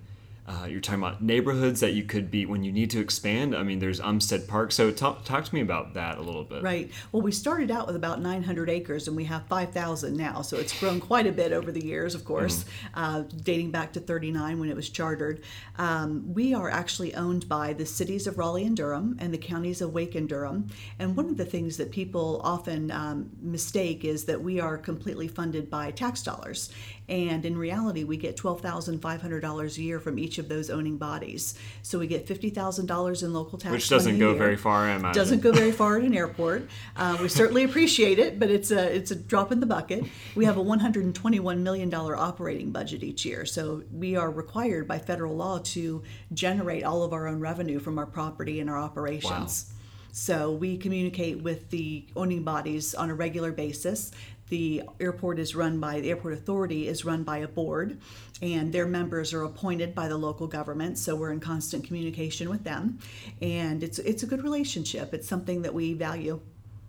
Uh, 0.49 0.65
you're 0.65 0.81
talking 0.81 1.03
about 1.03 1.23
neighborhoods 1.23 1.81
that 1.81 1.93
you 1.93 2.03
could 2.03 2.31
be 2.31 2.47
when 2.47 2.65
you 2.65 2.73
need 2.73 2.89
to 2.89 3.01
expand. 3.01 3.55
I 3.55 3.63
mean, 3.63 3.81
there's 3.81 4.01
Umstead 4.01 4.49
Park. 4.49 4.73
So 4.73 4.91
talk, 4.91 5.27
talk 5.27 5.45
to 5.45 5.55
me 5.55 5.61
about 5.61 5.93
that 5.93 6.17
a 6.17 6.23
little 6.23 6.43
bit. 6.43 6.63
Right. 6.63 6.91
Well, 7.13 7.21
we 7.21 7.33
started 7.33 7.71
out 7.71 7.87
with 7.87 7.97
about 7.97 8.23
900 8.23 8.71
acres 8.71 9.09
and 9.09 9.17
we 9.17 9.25
have 9.25 9.47
5,000 9.47 10.17
now. 10.17 10.41
So 10.41 10.57
it's 10.57 10.79
grown 10.81 11.01
quite 11.01 11.27
a 11.27 11.33
bit 11.33 11.53
over 11.53 11.71
the 11.71 11.85
years, 11.85 12.15
of 12.15 12.25
course, 12.25 12.65
uh, 12.95 13.25
dating 13.43 13.73
back 13.73 13.93
to 13.93 14.01
39 14.01 14.59
when 14.59 14.71
it 14.71 14.77
was 14.77 14.89
chartered. 14.89 15.43
Um, 15.77 16.33
we 16.33 16.55
are 16.55 16.71
actually 16.71 17.15
owned 17.15 17.47
by 17.47 17.75
the 17.75 17.85
cities 17.85 18.27
of 18.27 18.39
Raleigh 18.39 18.65
and 18.65 18.77
Durham 18.77 19.17
and 19.19 19.35
the 19.35 19.39
counties 19.39 19.83
of 19.83 19.93
Wake 19.93 20.15
and 20.15 20.27
Durham. 20.27 20.69
And 20.99 21.15
one 21.15 21.29
of 21.29 21.37
the 21.37 21.45
things 21.45 21.77
that 21.77 21.91
people 21.91 22.41
often 22.43 22.91
um, 22.91 23.31
mistake 23.43 24.03
is 24.03 24.25
that 24.25 24.41
we 24.41 24.61
are 24.61 24.79
completely 24.79 25.29
funded 25.29 25.69
by 25.69 25.91
tax 25.91 26.23
dollars. 26.23 26.71
And 27.09 27.47
in 27.47 27.57
reality, 27.57 28.05
we 28.05 28.17
get 28.19 28.37
$12,500 28.37 29.79
a 29.79 29.83
year 29.83 29.99
from 29.99 30.19
each 30.19 30.39
of 30.39 30.49
those 30.49 30.69
owning 30.69 30.99
bodies. 30.99 31.55
So 31.83 31.99
we 31.99 32.07
get 32.07 32.27
$50,000 32.27 33.23
in 33.23 33.33
local 33.33 33.59
tax 33.59 33.73
Which 33.73 33.89
doesn't 33.89 34.19
go 34.19 34.31
year 34.31 34.39
very 34.39 34.57
far, 34.57 34.85
I 34.85 34.95
imagine. 34.97 35.19
doesn't 35.19 35.41
go 35.41 35.53
very 35.53 35.73
far 35.73 35.97
at 35.97 36.05
an 36.05 36.15
airport. 36.23 36.69
Uh, 36.97 37.17
we 37.21 37.29
certainly 37.29 37.65
appreciate 37.65 38.19
it, 38.19 38.39
but 38.39 38.51
it's 38.51 38.71
a 38.71 38.95
it's 38.95 39.11
a 39.11 39.15
drop 39.17 39.53
in 39.53 39.61
the 39.61 39.67
bucket. 39.67 40.05
We 40.35 40.45
have 40.45 40.57
a 40.57 40.63
121 40.63 41.63
million 41.63 41.89
dollar 41.89 42.17
operating 42.17 42.73
budget 42.73 43.03
each 43.03 43.25
year, 43.25 43.47
so 43.47 43.83
we 43.93 44.17
are 44.17 44.31
required 44.31 44.87
by 44.87 44.99
federal 44.99 45.35
law 45.37 45.59
to 45.59 46.03
generate 46.35 46.85
all 46.85 47.03
of 47.03 47.13
our 47.13 47.27
own 47.27 47.41
revenue 47.41 47.79
from 47.79 47.99
our 47.99 48.07
property 48.07 48.61
and 48.61 48.69
our 48.69 48.79
operations. 48.79 49.73
So 50.13 50.51
we 50.53 50.77
communicate 50.79 51.43
with 51.43 51.71
the 51.71 52.07
owning 52.17 52.43
bodies 52.43 52.95
on 52.95 53.11
a 53.11 53.15
regular 53.15 53.53
basis. 53.53 54.11
The 54.51 54.83
airport 55.01 55.39
is 55.39 55.55
run 55.55 55.79
by 55.79 56.01
the 56.01 56.11
airport 56.11 56.35
authority 56.35 56.89
is 56.89 57.05
run 57.05 57.23
by 57.23 57.39
a 57.39 57.49
board, 57.49 57.99
and 58.41 58.73
their 58.73 58.87
members 58.87 59.33
are 59.35 59.43
appointed 59.43 59.95
by 59.95 60.09
the 60.09 60.17
local 60.17 60.47
government. 60.47 60.99
So 60.99 61.17
we're 61.17 61.33
in 61.33 61.41
constant 61.41 61.85
communication 61.85 62.49
with 62.49 62.65
them, 62.65 62.99
and 63.43 63.83
it's 63.83 63.99
it's 63.99 64.23
a 64.23 64.27
good 64.27 64.43
relationship. 64.43 65.13
It's 65.13 65.29
something 65.29 65.63
that 65.63 65.75
we 65.75 65.95
value. 65.95 66.41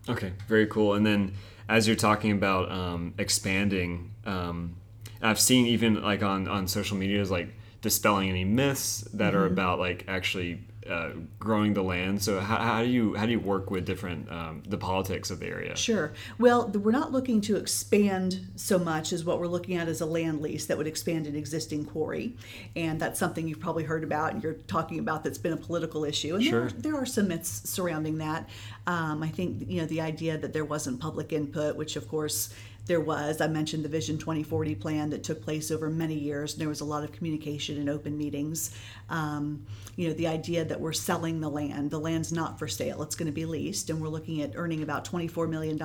Okay, 0.08 0.34
very 0.48 0.68
cool. 0.68 0.94
And 0.94 1.06
then 1.06 1.34
as 1.68 1.88
you're 1.88 1.96
talking 1.96 2.32
about 2.32 2.72
um, 2.72 3.14
expanding, 3.18 4.12
um, 4.26 4.76
I've 5.22 5.40
seen 5.40 5.68
even 5.68 6.02
like 6.02 6.24
on 6.24 6.48
on 6.48 6.68
social 6.68 6.98
media 6.98 7.22
is 7.22 7.30
like 7.30 7.50
dispelling 7.82 8.30
any 8.30 8.44
myths 8.44 9.02
that 9.14 9.36
are 9.36 9.46
about 9.46 9.80
like 9.80 10.06
actually 10.08 10.62
uh, 10.90 11.12
growing 11.38 11.74
the 11.74 11.82
land. 11.84 12.22
So 12.22 12.40
how, 12.40 12.58
how 12.58 12.84
do 12.84 12.90
you 12.90 13.16
how 13.16 13.26
do 13.26 13.32
you 13.32 13.40
work 13.40 13.70
with 13.72 13.86
different 13.86 14.32
um, 14.32 14.64
the 14.68 14.78
politics 14.78 15.30
of 15.32 15.40
the 15.40 15.48
area? 15.48 15.76
Sure. 15.76 16.14
Well, 16.38 16.68
we're 16.70 16.92
not 16.92 17.12
looking 17.12 17.42
to 17.42 17.56
expand 17.58 18.48
so 18.56 18.80
much 18.80 19.14
as 19.14 19.24
what 19.24 19.40
we're 19.40 19.48
looking 19.48 19.78
at 19.78 19.88
is 19.88 20.02
a 20.02 20.06
land 20.06 20.42
lease 20.42 20.66
that 20.66 20.78
would 20.78 20.88
expand 20.88 21.28
an 21.28 21.36
existing 21.36 21.86
quarry, 21.86 22.36
and 22.76 23.00
that's 23.00 23.20
something 23.20 23.48
you've 23.48 23.60
probably 23.60 23.84
heard 23.84 24.04
about 24.04 24.34
and 24.34 24.44
you're 24.44 24.54
talking 24.54 25.00
about 25.00 25.24
that's 25.24 25.38
been 25.38 25.54
a 25.54 25.58
political 25.58 26.04
issue. 26.04 26.36
And 26.36 26.44
Sure. 26.44 26.52
there, 26.52 26.68
are, 26.68 26.82
there 26.82 26.96
are 26.96 27.06
some 27.06 27.28
myths 27.28 27.70
surrounding 27.70 28.18
that. 28.20 28.50
Um, 28.88 29.22
I 29.24 29.30
think 29.30 29.70
you 29.70 29.82
know 29.82 29.88
the 29.88 30.02
idea 30.02 30.38
that 30.38 30.54
there 30.54 30.66
wasn't 30.66 31.00
public 31.00 31.32
input, 31.34 31.76
which 31.76 31.96
of 31.96 32.08
course 32.08 32.54
there 32.90 33.00
was. 33.00 33.40
I 33.40 33.48
mentioned 33.48 33.86
the 33.86 33.90
Vision 33.90 34.18
2040 34.18 34.76
plan 34.76 35.12
that 35.12 35.24
took 35.24 35.44
place 35.44 35.70
over 35.70 35.90
many 35.90 36.16
years, 36.16 36.54
and 36.54 36.62
there 36.62 36.68
was 36.68 36.82
a 36.82 36.86
lot 36.86 37.04
of 37.04 37.12
communication 37.12 37.78
and 37.78 37.88
open 37.88 38.18
meetings. 38.18 38.72
Um, 39.10 39.66
you 39.96 40.08
know, 40.08 40.14
the 40.16 40.28
idea 40.28 40.66
that 40.66 40.82
we're 40.82 40.92
selling 40.92 41.40
the 41.40 41.50
land, 41.50 41.92
the 41.92 42.00
land's 42.00 42.34
not 42.34 42.58
for 42.58 42.68
sale, 42.68 43.04
it's 43.04 43.16
going 43.16 43.28
to 43.28 43.32
be 43.32 43.46
leased, 43.46 43.92
and 43.92 44.02
we're 44.02 44.10
looking 44.10 44.42
at 44.42 44.54
earning 44.56 44.82
about 44.82 45.06
$24 45.06 45.48
million 45.48 45.78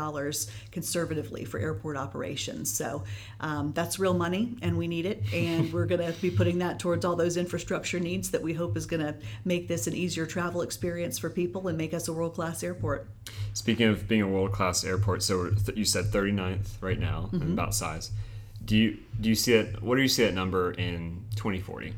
conservatively 0.73 1.45
for 1.45 1.61
airport 1.61 1.97
operations. 1.99 2.73
So 2.75 3.05
um, 3.40 3.73
that's 3.75 3.99
real 3.99 4.14
money, 4.14 4.57
and 4.62 4.79
we 4.79 4.88
need 4.88 5.05
it, 5.05 5.23
and 5.33 5.71
we're 5.73 5.87
going 5.87 6.01
to 6.01 6.19
be 6.21 6.31
putting 6.31 6.59
that 6.59 6.79
towards 6.79 7.05
all 7.05 7.17
those 7.17 7.37
infrastructure 7.37 8.01
needs 8.01 8.31
that 8.31 8.43
we 8.43 8.55
hope 8.55 8.79
is 8.79 8.87
going 8.87 9.05
to 9.05 9.14
make 9.45 9.69
this 9.69 9.87
an 9.87 9.95
easier 9.95 10.25
travel 10.25 10.62
experience 10.62 11.19
for 11.19 11.29
people 11.29 11.69
and 11.69 11.77
make 11.77 11.93
us 11.93 12.09
a 12.09 12.14
world 12.14 12.35
class 12.35 12.62
airport. 12.62 13.09
Speaking 13.53 13.88
of 13.88 14.09
being 14.09 14.23
a 14.23 14.29
world 14.29 14.53
class 14.53 14.85
airport, 14.85 15.23
so 15.23 15.51
you 15.75 15.85
said 15.85 16.07
39th 16.07 16.81
right 16.81 16.94
now, 16.99 17.31
Mm-hmm. 17.33 17.53
about 17.53 17.75
size. 17.75 18.11
Do 18.65 18.77
you 18.77 18.97
do 19.21 19.29
you 19.29 19.35
see 19.35 19.53
it? 19.55 19.83
What 19.83 19.97
do 19.97 20.03
you 20.03 20.09
see 20.09 20.25
that 20.25 20.35
number 20.35 20.73
in 20.73 21.25
2040? 21.37 21.93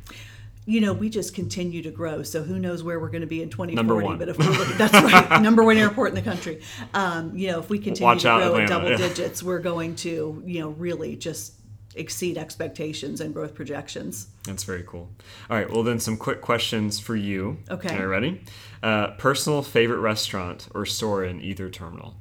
you 0.69 0.81
know, 0.81 0.93
we 0.93 1.09
just 1.09 1.33
continue 1.33 1.81
to 1.81 1.93
grow. 1.93 2.25
So 2.25 2.43
who 2.43 2.59
knows 2.59 2.83
where 2.83 2.99
we're 2.99 3.09
going 3.11 3.21
to 3.21 3.27
be 3.29 3.41
in 3.41 3.51
2040? 3.51 3.77
Number 3.77 4.05
one. 4.05 4.19
But 4.19 4.29
if 4.31 4.37
we're 4.37 4.51
looking, 4.51 4.77
that's 4.77 4.95
right, 4.95 5.41
number 5.49 5.63
one 5.63 5.77
airport 5.77 6.09
in 6.09 6.17
the 6.17 6.23
country. 6.23 6.61
Um, 6.93 7.37
you 7.37 7.53
know, 7.53 7.61
if 7.61 7.71
we 7.71 7.79
continue 7.79 8.03
Watch 8.03 8.23
to 8.23 8.31
grow 8.31 8.57
at 8.57 8.69
double 8.69 8.91
yeah. 8.91 8.97
digits, 8.97 9.45
we're 9.45 9.61
going 9.61 9.95
to, 9.97 10.43
you 10.45 10.59
know, 10.61 10.71
really 10.71 11.15
just 11.15 11.53
exceed 11.95 12.37
expectations 12.37 13.21
and 13.21 13.33
growth 13.33 13.55
projections. 13.55 14.27
That's 14.43 14.65
very 14.65 14.83
cool. 14.85 15.09
All 15.49 15.57
right, 15.57 15.71
well 15.71 15.85
then 15.85 16.01
some 16.01 16.17
quick 16.17 16.41
questions 16.41 16.99
for 16.99 17.15
you. 17.15 17.59
Okay. 17.71 17.95
Are 17.95 18.01
you 18.01 18.07
ready? 18.09 18.41
Uh, 18.83 19.13
personal 19.19 19.63
favorite 19.63 20.01
restaurant 20.01 20.67
or 20.75 20.85
store 20.85 21.23
in 21.25 21.41
either 21.41 21.71
terminal? 21.71 22.17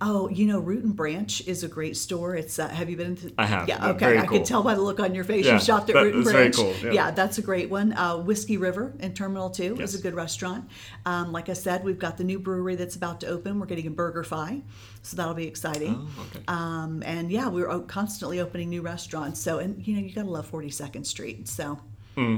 Oh, 0.00 0.28
you 0.28 0.46
know, 0.46 0.60
Root 0.60 0.84
and 0.84 0.94
Branch 0.94 1.40
is 1.48 1.64
a 1.64 1.68
great 1.68 1.96
store. 1.96 2.36
It's 2.36 2.60
uh, 2.60 2.68
have 2.68 2.88
you 2.88 2.96
been 2.96 3.16
to? 3.16 3.32
I 3.36 3.46
have. 3.46 3.68
Yeah, 3.68 3.88
okay. 3.88 4.16
I 4.16 4.26
could 4.26 4.44
tell 4.44 4.62
by 4.62 4.76
the 4.76 4.80
look 4.80 5.00
on 5.00 5.12
your 5.12 5.24
face 5.24 5.44
Yeah, 5.44 5.54
you 5.54 5.60
shopped 5.60 5.90
at 5.90 5.94
that- 5.94 6.02
Root 6.04 6.14
and 6.14 6.24
Branch. 6.24 6.54
cool, 6.54 6.72
yeah. 6.92 7.10
that's 7.10 7.38
a 7.38 7.42
great 7.42 7.68
one. 7.68 7.92
Uh, 7.94 8.18
Whiskey 8.18 8.58
River 8.58 8.92
in 9.00 9.12
Terminal 9.12 9.50
Two 9.50 9.74
Yes. 9.76 9.94
is 9.94 9.98
a 10.00 10.02
good 10.02 10.14
restaurant. 10.14 10.68
Um, 11.04 11.32
like 11.32 11.48
I 11.48 11.52
said, 11.54 11.82
we've 11.82 11.98
got 11.98 12.16
the 12.16 12.22
new 12.22 12.38
brewery 12.38 12.76
that's 12.76 12.94
about 12.94 13.20
to 13.22 13.26
open. 13.26 13.58
We're 13.58 13.66
getting 13.66 13.88
a 13.88 13.90
BurgerFi, 13.90 14.62
so 15.02 15.16
that'll 15.16 15.34
be 15.34 15.48
exciting. 15.48 16.08
Oh, 16.16 16.26
okay. 16.30 16.44
Um, 16.46 17.02
and 17.04 17.32
yeah, 17.32 17.48
we're 17.48 17.66
constantly 17.80 18.38
opening 18.38 18.70
new 18.70 18.82
restaurants. 18.82 19.40
So, 19.40 19.58
and 19.58 19.84
you 19.84 19.96
know, 19.96 20.00
you 20.02 20.14
gotta 20.14 20.30
love 20.30 20.48
42nd 20.48 21.06
Street. 21.06 21.48
So 21.48 21.76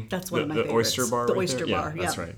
that's 0.08 0.30
one 0.32 0.38
the, 0.38 0.42
of 0.44 0.48
my 0.48 0.54
the 0.54 0.62
favorites. 0.64 0.98
oyster 0.98 1.10
bar. 1.10 1.26
The 1.26 1.34
right 1.34 1.38
oyster 1.40 1.66
there? 1.66 1.76
bar. 1.76 1.92
Yeah, 1.94 2.02
that's 2.04 2.16
right. 2.16 2.36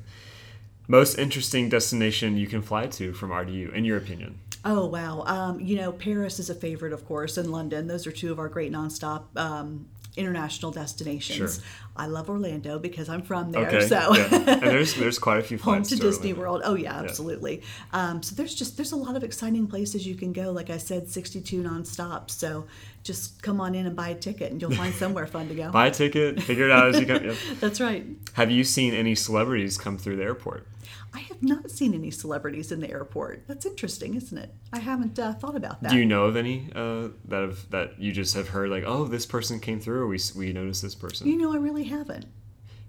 Most 0.89 1.17
interesting 1.17 1.69
destination 1.69 2.37
you 2.37 2.49
can 2.49 2.61
fly 2.61 2.89
to 2.89 3.13
from 3.13 3.31
RDU, 3.31 3.73
in 3.73 3.85
your 3.85 3.97
opinion? 3.97 4.41
Oh 4.65 4.87
wow! 4.87 5.25
Um, 5.27 5.61
you 5.61 5.77
know, 5.77 5.93
Paris 5.93 6.39
is 6.39 6.49
a 6.49 6.55
favorite, 6.55 6.93
of 6.93 7.05
course, 7.05 7.37
and 7.37 7.51
London. 7.51 7.89
Those 7.89 8.07
are 8.07 8.13
two 8.13 8.31
of 8.31 8.39
our 8.39 8.49
great 8.49 8.71
nonstop 8.71 9.25
um, 9.37 9.87
international 10.17 10.71
destinations. 10.71 11.57
Sure. 11.57 11.65
I 11.97 12.07
love 12.07 12.29
Orlando 12.29 12.79
because 12.79 13.09
I'm 13.09 13.23
from 13.23 13.53
there. 13.53 13.67
Okay. 13.67 13.87
So. 13.87 14.15
yeah. 14.15 14.29
And 14.31 14.63
there's 14.63 14.95
there's 14.99 15.19
quite 15.19 15.39
a 15.39 15.43
few 15.43 15.59
Home 15.59 15.83
to 15.83 15.97
Disney. 15.97 16.33
World. 16.33 16.63
Oh 16.65 16.75
yeah, 16.75 16.95
absolutely. 16.95 17.63
Um, 17.93 18.23
so 18.23 18.35
there's 18.35 18.55
just 18.55 18.77
there's 18.77 18.93
a 18.93 18.97
lot 18.97 19.17
of 19.17 19.25
exciting 19.25 19.67
places 19.67 20.07
you 20.07 20.15
can 20.15 20.33
go. 20.33 20.53
Like 20.53 20.71
I 20.71 20.79
said, 20.79 21.09
62 21.09 21.63
nonstop. 21.63 22.31
So 22.31 22.67
just 23.03 23.43
come 23.43 23.61
on 23.61 23.75
in 23.75 23.87
and 23.87 23.97
buy 23.97 24.11
a 24.11 24.15
ticket, 24.15 24.53
and 24.53 24.61
you'll 24.61 24.71
find 24.71 24.95
somewhere 25.03 25.27
fun 25.27 25.49
to 25.49 25.55
go. 25.55 25.71
Buy 25.71 25.89
a 25.89 25.91
ticket, 25.91 26.43
figure 26.43 26.67
it 26.67 26.71
out 26.71 26.89
as 26.89 27.01
you 27.01 27.07
come. 27.07 27.25
yeah. 27.25 27.35
That's 27.61 27.81
right. 27.81 28.07
Have 28.35 28.51
you 28.51 28.65
seen 28.65 28.95
any 28.95 29.15
celebrities 29.15 29.77
come 29.79 29.99
through 29.99 30.17
the 30.17 30.25
airport? 30.25 30.67
I 31.15 31.21
have 31.21 31.43
not 31.43 31.71
seen 31.71 31.95
any 31.95 32.11
celebrities 32.11 32.73
in 32.73 32.81
the 32.81 32.91
airport. 32.91 33.45
That's 33.47 33.67
interesting, 33.67 34.15
isn't 34.15 34.37
it? 34.37 34.55
I 34.73 34.79
haven't 34.79 35.19
uh, 35.19 35.35
thought 35.35 35.57
about 35.57 35.83
that. 35.83 35.91
Do 35.91 35.99
you 35.99 36.07
know 36.07 36.25
of 36.25 36.37
any 36.37 36.71
uh, 36.75 37.09
that 37.27 37.43
have 37.43 37.71
that 37.71 37.99
you 38.01 38.13
just 38.13 38.35
have 38.35 38.49
heard 38.49 38.71
like, 38.71 38.85
oh, 38.87 39.05
this 39.05 39.27
person 39.27 39.61
came 39.61 39.81
through, 39.81 40.03
or 40.03 40.07
we 40.07 40.19
we 40.37 40.53
noticed 40.53 40.83
this 40.83 40.95
person? 40.95 41.27
You 41.29 41.37
know, 41.39 41.53
I 41.53 41.57
really 41.57 41.85
haven't. 41.85 42.27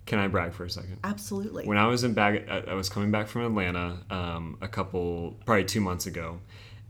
Can 0.05 0.19
I 0.19 0.27
brag 0.27 0.53
for 0.53 0.65
a 0.65 0.69
second? 0.69 0.99
Absolutely. 1.03 1.65
When 1.65 1.77
I 1.77 1.87
was 1.87 2.03
in 2.03 2.13
bag, 2.13 2.49
I 2.49 2.73
was 2.73 2.89
coming 2.89 3.09
back 3.11 3.27
from 3.27 3.45
Atlanta 3.45 3.99
um, 4.09 4.57
a 4.61 4.67
couple, 4.67 5.39
probably 5.45 5.63
two 5.63 5.79
months 5.79 6.05
ago, 6.07 6.41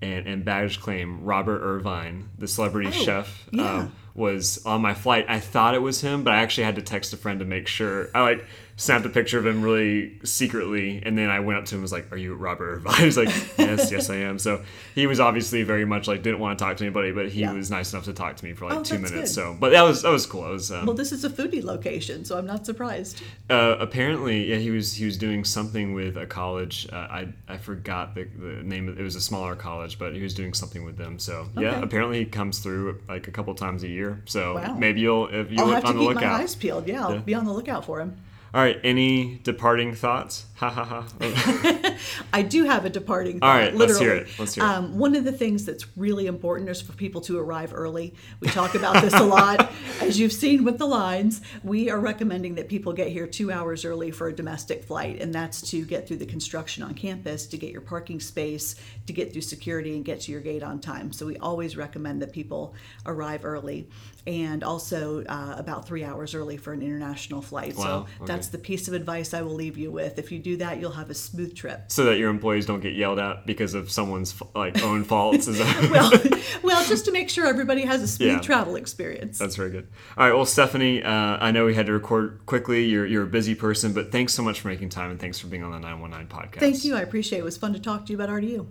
and 0.02 0.26
in 0.28 0.44
baggage 0.44 0.80
claim, 0.82 1.24
Robert 1.24 1.62
Irvine, 1.62 2.30
the 2.40 2.48
celebrity 2.48 2.90
Oh, 2.90 2.92
chef, 2.92 3.48
yeah. 3.52 3.72
um, 3.82 3.96
was 4.16 4.66
on 4.66 4.82
my 4.82 4.96
flight. 4.96 5.26
I 5.30 5.40
thought 5.40 5.76
it 5.76 5.82
was 5.84 6.02
him, 6.02 6.24
but 6.24 6.34
I 6.34 6.38
actually 6.38 6.64
had 6.64 6.76
to 6.78 6.82
text 6.82 7.14
a 7.14 7.18
friend 7.18 7.40
to 7.40 7.46
make 7.46 7.68
sure. 7.68 8.10
I 8.16 8.22
like 8.24 8.46
snapped 8.76 9.06
a 9.06 9.10
picture 9.10 9.38
of 9.38 9.46
him 9.46 9.62
really 9.62 10.20
secretly, 10.24 11.02
and 11.06 11.18
then 11.18 11.30
I 11.30 11.40
went 11.42 11.60
up 11.60 11.66
to 11.66 11.76
him 11.76 11.80
and 11.80 11.82
was 11.84 11.92
like, 11.92 12.12
"Are 12.12 12.18
you 12.18 12.34
Robert 12.36 12.76
Irvine?" 12.78 12.96
He 13.00 13.06
was 13.06 13.18
like, 13.18 13.30
"Yes, 13.58 13.92
yes, 13.92 14.10
I 14.10 14.16
am." 14.16 14.40
So 14.40 14.62
he 14.96 15.06
was 15.08 15.20
obviously 15.20 15.64
very 15.64 15.86
much 15.86 16.08
like 16.08 16.24
didn't 16.24 16.40
want 16.40 16.58
to 16.58 16.66
talk 16.66 16.78
to 16.78 16.84
anybody, 16.86 17.12
but 17.12 17.30
he 17.30 17.42
Yeah. 17.42 17.54
was 17.54 17.70
nice 17.70 17.94
enough 17.94 18.06
to 18.06 18.14
talk 18.14 18.36
to 18.38 18.46
me 18.46 18.54
for 18.54 18.66
like 18.66 18.80
Oh, 18.80 18.84
two 18.84 18.96
minutes. 18.96 19.12
good. 19.12 19.28
So, 19.28 19.56
but 19.60 19.72
that 19.72 19.84
was 19.84 20.02
that 20.02 20.12
was 20.12 20.26
cool. 20.26 20.48
It 20.48 20.52
was 20.54 20.72
um, 20.72 20.86
Well, 20.86 20.96
this 20.96 21.12
is 21.12 21.24
a 21.24 21.30
foodie 21.30 21.64
location, 21.64 22.26
so 22.26 22.38
I'm 22.38 22.46
not 22.48 22.66
surprised. 22.66 23.22
uh, 23.50 23.76
apparently, 23.80 24.50
yeah, 24.50 24.58
he 24.58 24.72
was 24.72 24.94
he 24.94 25.06
was 25.06 25.18
doing 25.18 25.44
something 25.44 25.94
with 25.94 26.18
a 26.18 26.26
college. 26.26 26.88
Uh, 26.92 26.96
I 26.96 27.28
I 27.48 27.58
forgot 27.58 28.16
the, 28.16 28.24
the 28.26 28.64
name. 28.64 28.90
Of, 28.90 29.00
it 29.00 29.04
was 29.04 29.16
a 29.16 29.22
smaller 29.22 29.56
college, 29.56 30.00
but 30.00 30.14
he 30.16 30.22
was 30.22 30.34
doing 30.34 30.54
something 30.54 30.84
with 30.84 30.98
them. 30.98 31.20
So 31.20 31.48
yeah, 31.58 31.80
apparently 31.82 32.20
he 32.20 32.26
comes 32.26 32.60
through 32.60 33.00
like 33.08 33.28
a 33.28 33.32
couple 33.32 33.54
times 33.56 33.84
a 33.84 33.88
year. 33.88 34.22
So 34.26 34.56
Wow. 34.56 34.76
maybe 34.76 35.02
you'll 35.02 35.28
if 35.28 35.52
you 35.52 35.60
I'll 35.60 35.66
look 35.66 35.76
have 35.76 35.84
to 35.84 35.90
on 35.90 35.96
the 35.96 36.02
keep 36.02 36.10
lookout. 36.16 36.32
my 36.38 36.44
eyes 36.44 36.56
peeled. 36.56 36.88
Yeah, 36.88 37.06
I'll 37.06 37.14
Yeah. 37.16 37.20
be 37.20 37.34
on 37.36 37.46
the 37.46 37.54
lookout 37.54 37.86
for 37.86 38.00
him. 38.00 38.16
All 38.54 38.62
right, 38.62 38.80
any 38.84 39.40
departing 39.44 39.96
thoughts? 39.96 40.46
Ha 40.64 40.70
ha 40.70 40.86
ha. 40.86 41.98
I 42.32 42.42
do 42.42 42.64
have 42.64 42.86
a 42.86 42.90
departing 42.90 43.42
thought. 43.42 43.50
All 43.50 43.58
right, 43.58 43.76
let's 43.76 44.00
hear 44.00 44.14
it. 44.14 44.30
Let's 44.40 44.56
hear 44.56 44.64
it. 44.64 44.68
Um, 44.68 44.98
one 44.98 45.14
of 45.14 45.26
the 45.26 45.32
things 45.34 45.66
that's 45.66 45.86
really 45.98 46.26
important 46.26 46.70
is 46.70 46.82
for 46.82 46.94
people 46.94 47.20
to 47.22 47.38
arrive 47.38 47.74
early. 47.76 48.14
We 48.40 48.48
talk 48.48 48.74
about 48.74 49.02
this 49.02 49.14
a 49.14 49.24
lot. 49.24 49.74
As 50.02 50.18
you've 50.18 50.32
seen 50.32 50.64
with 50.64 50.78
the 50.78 50.86
lines, 50.86 51.42
we 51.66 51.90
are 51.90 52.00
recommending 52.00 52.56
that 52.56 52.70
people 52.70 52.94
get 52.94 53.10
here 53.10 53.28
two 53.28 53.52
hours 53.52 53.84
early 53.84 54.10
for 54.10 54.30
a 54.30 54.34
domestic 54.34 54.86
flight, 54.86 55.22
and 55.22 55.34
that's 55.36 55.60
to 55.72 55.84
get 55.84 56.08
through 56.08 56.18
the 56.18 56.26
construction 56.26 56.82
on 56.82 56.94
campus, 56.94 57.46
to 57.48 57.58
get 57.58 57.72
your 57.72 57.82
parking 57.82 58.22
space, 58.22 58.76
to 59.08 59.12
get 59.12 59.34
through 59.34 59.42
security, 59.42 59.98
and 59.98 60.06
get 60.06 60.22
to 60.22 60.32
your 60.32 60.40
gate 60.40 60.64
on 60.64 60.80
time. 60.80 61.12
So 61.12 61.26
we 61.26 61.36
always 61.38 61.76
recommend 61.76 62.22
that 62.22 62.32
people 62.32 62.74
arrive 63.06 63.44
early, 63.44 63.90
and 64.26 64.64
also 64.64 65.26
uh, 65.26 65.56
about 65.58 65.86
three 65.86 66.06
hours 66.06 66.34
early 66.34 66.56
for 66.56 66.72
an 66.72 66.82
international 66.82 67.42
flight. 67.42 67.76
Wow, 67.76 67.84
So 67.84 67.90
okay. 67.90 68.26
that's 68.26 68.43
the 68.50 68.58
piece 68.58 68.88
of 68.88 68.94
advice 68.94 69.34
I 69.34 69.42
will 69.42 69.54
leave 69.56 69.78
you 69.78 69.92
with. 69.92 70.18
If 70.20 70.32
you 70.32 70.40
do 70.40 70.58
that, 70.58 70.80
you'll 70.80 70.92
have 70.92 71.10
a 71.10 71.14
smooth 71.14 71.56
trip. 71.56 71.86
so 71.88 72.06
that 72.06 72.18
your 72.18 72.30
employees 72.30 72.66
don't 72.66 72.80
get 72.82 72.94
yelled 72.96 73.20
at 73.20 73.46
because 73.46 73.74
of 73.74 73.92
someone's 73.92 74.34
like 74.56 74.82
own 74.84 75.04
faults. 75.14 75.48
Well, 75.48 76.12
well, 76.64 76.86
just 76.86 77.06
to 77.06 77.12
make 77.12 77.30
sure 77.30 77.46
everybody 77.48 77.82
has 77.82 78.02
a 78.02 78.08
smooth 78.08 78.30
Yeah. 78.30 78.40
travel 78.40 78.76
experience. 78.76 79.38
That's 79.40 79.56
very 79.56 79.70
good. 79.72 79.88
All 80.18 80.26
right, 80.28 80.34
well, 80.36 80.46
Stephanie, 80.46 81.04
uh, 81.04 81.12
I 81.12 81.52
know 81.52 81.66
we 81.66 81.76
had 81.76 81.86
to 81.88 81.94
record 81.94 82.42
quickly. 82.46 82.86
You're 82.86 83.06
you're 83.06 83.24
a 83.24 83.28
busy 83.28 83.56
person, 83.56 83.94
but 83.94 84.12
thanks 84.12 84.34
so 84.34 84.44
much 84.44 84.62
for 84.62 84.68
making 84.68 84.90
time 84.90 85.12
and 85.12 85.20
thanks 85.20 85.40
for 85.40 85.48
being 85.48 85.64
on 85.64 85.72
the 85.72 85.80
919 85.80 86.28
podcast. 86.28 86.60
Thank 86.60 86.84
you. 86.86 86.96
I 86.96 87.02
appreciate 87.02 87.40
it. 87.40 87.42
It 87.42 87.46
was 87.46 87.58
fun 87.58 87.74
to 87.74 87.80
talk 87.80 88.06
to 88.06 88.12
you 88.14 88.18
about 88.18 88.30
RDU. 88.30 88.68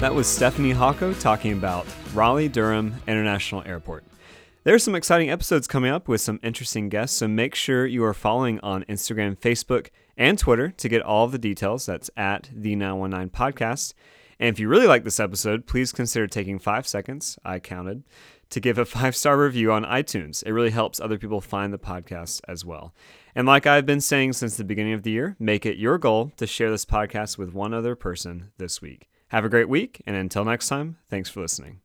That 0.00 0.14
was 0.14 0.26
Stephanie 0.26 0.72
Hawco 0.72 1.20
talking 1.20 1.52
about 1.52 1.86
Raleigh 2.14 2.48
Durham 2.48 2.94
International 3.06 3.62
Airport. 3.66 4.02
There 4.64 4.74
are 4.74 4.78
some 4.78 4.94
exciting 4.94 5.28
episodes 5.28 5.66
coming 5.66 5.92
up 5.92 6.08
with 6.08 6.22
some 6.22 6.40
interesting 6.42 6.88
guests, 6.88 7.18
so 7.18 7.28
make 7.28 7.54
sure 7.54 7.84
you 7.84 8.02
are 8.04 8.14
following 8.14 8.58
on 8.60 8.84
Instagram, 8.84 9.38
Facebook, 9.38 9.88
and 10.16 10.38
Twitter 10.38 10.70
to 10.70 10.88
get 10.88 11.02
all 11.02 11.28
the 11.28 11.36
details. 11.36 11.84
That's 11.84 12.10
at 12.16 12.48
the 12.50 12.76
919 12.76 13.28
podcast. 13.28 13.92
And 14.38 14.48
if 14.48 14.58
you 14.58 14.68
really 14.68 14.86
like 14.86 15.04
this 15.04 15.20
episode, 15.20 15.66
please 15.66 15.92
consider 15.92 16.26
taking 16.26 16.58
five 16.58 16.88
seconds, 16.88 17.38
I 17.44 17.58
counted, 17.58 18.02
to 18.48 18.58
give 18.58 18.78
a 18.78 18.84
five 18.86 19.14
star 19.14 19.38
review 19.38 19.70
on 19.70 19.84
iTunes. 19.84 20.42
It 20.46 20.52
really 20.52 20.70
helps 20.70 20.98
other 20.98 21.18
people 21.18 21.42
find 21.42 21.74
the 21.74 21.78
podcast 21.78 22.40
as 22.48 22.64
well. 22.64 22.94
And 23.34 23.46
like 23.46 23.66
I've 23.66 23.84
been 23.84 24.00
saying 24.00 24.32
since 24.32 24.56
the 24.56 24.64
beginning 24.64 24.94
of 24.94 25.02
the 25.02 25.10
year, 25.10 25.36
make 25.38 25.66
it 25.66 25.76
your 25.76 25.98
goal 25.98 26.32
to 26.38 26.46
share 26.46 26.70
this 26.70 26.86
podcast 26.86 27.36
with 27.36 27.52
one 27.52 27.74
other 27.74 27.94
person 27.94 28.52
this 28.56 28.80
week. 28.80 29.09
Have 29.30 29.44
a 29.44 29.48
great 29.48 29.68
week, 29.68 30.02
and 30.06 30.16
until 30.16 30.44
next 30.44 30.68
time, 30.68 30.96
thanks 31.08 31.30
for 31.30 31.40
listening. 31.40 31.80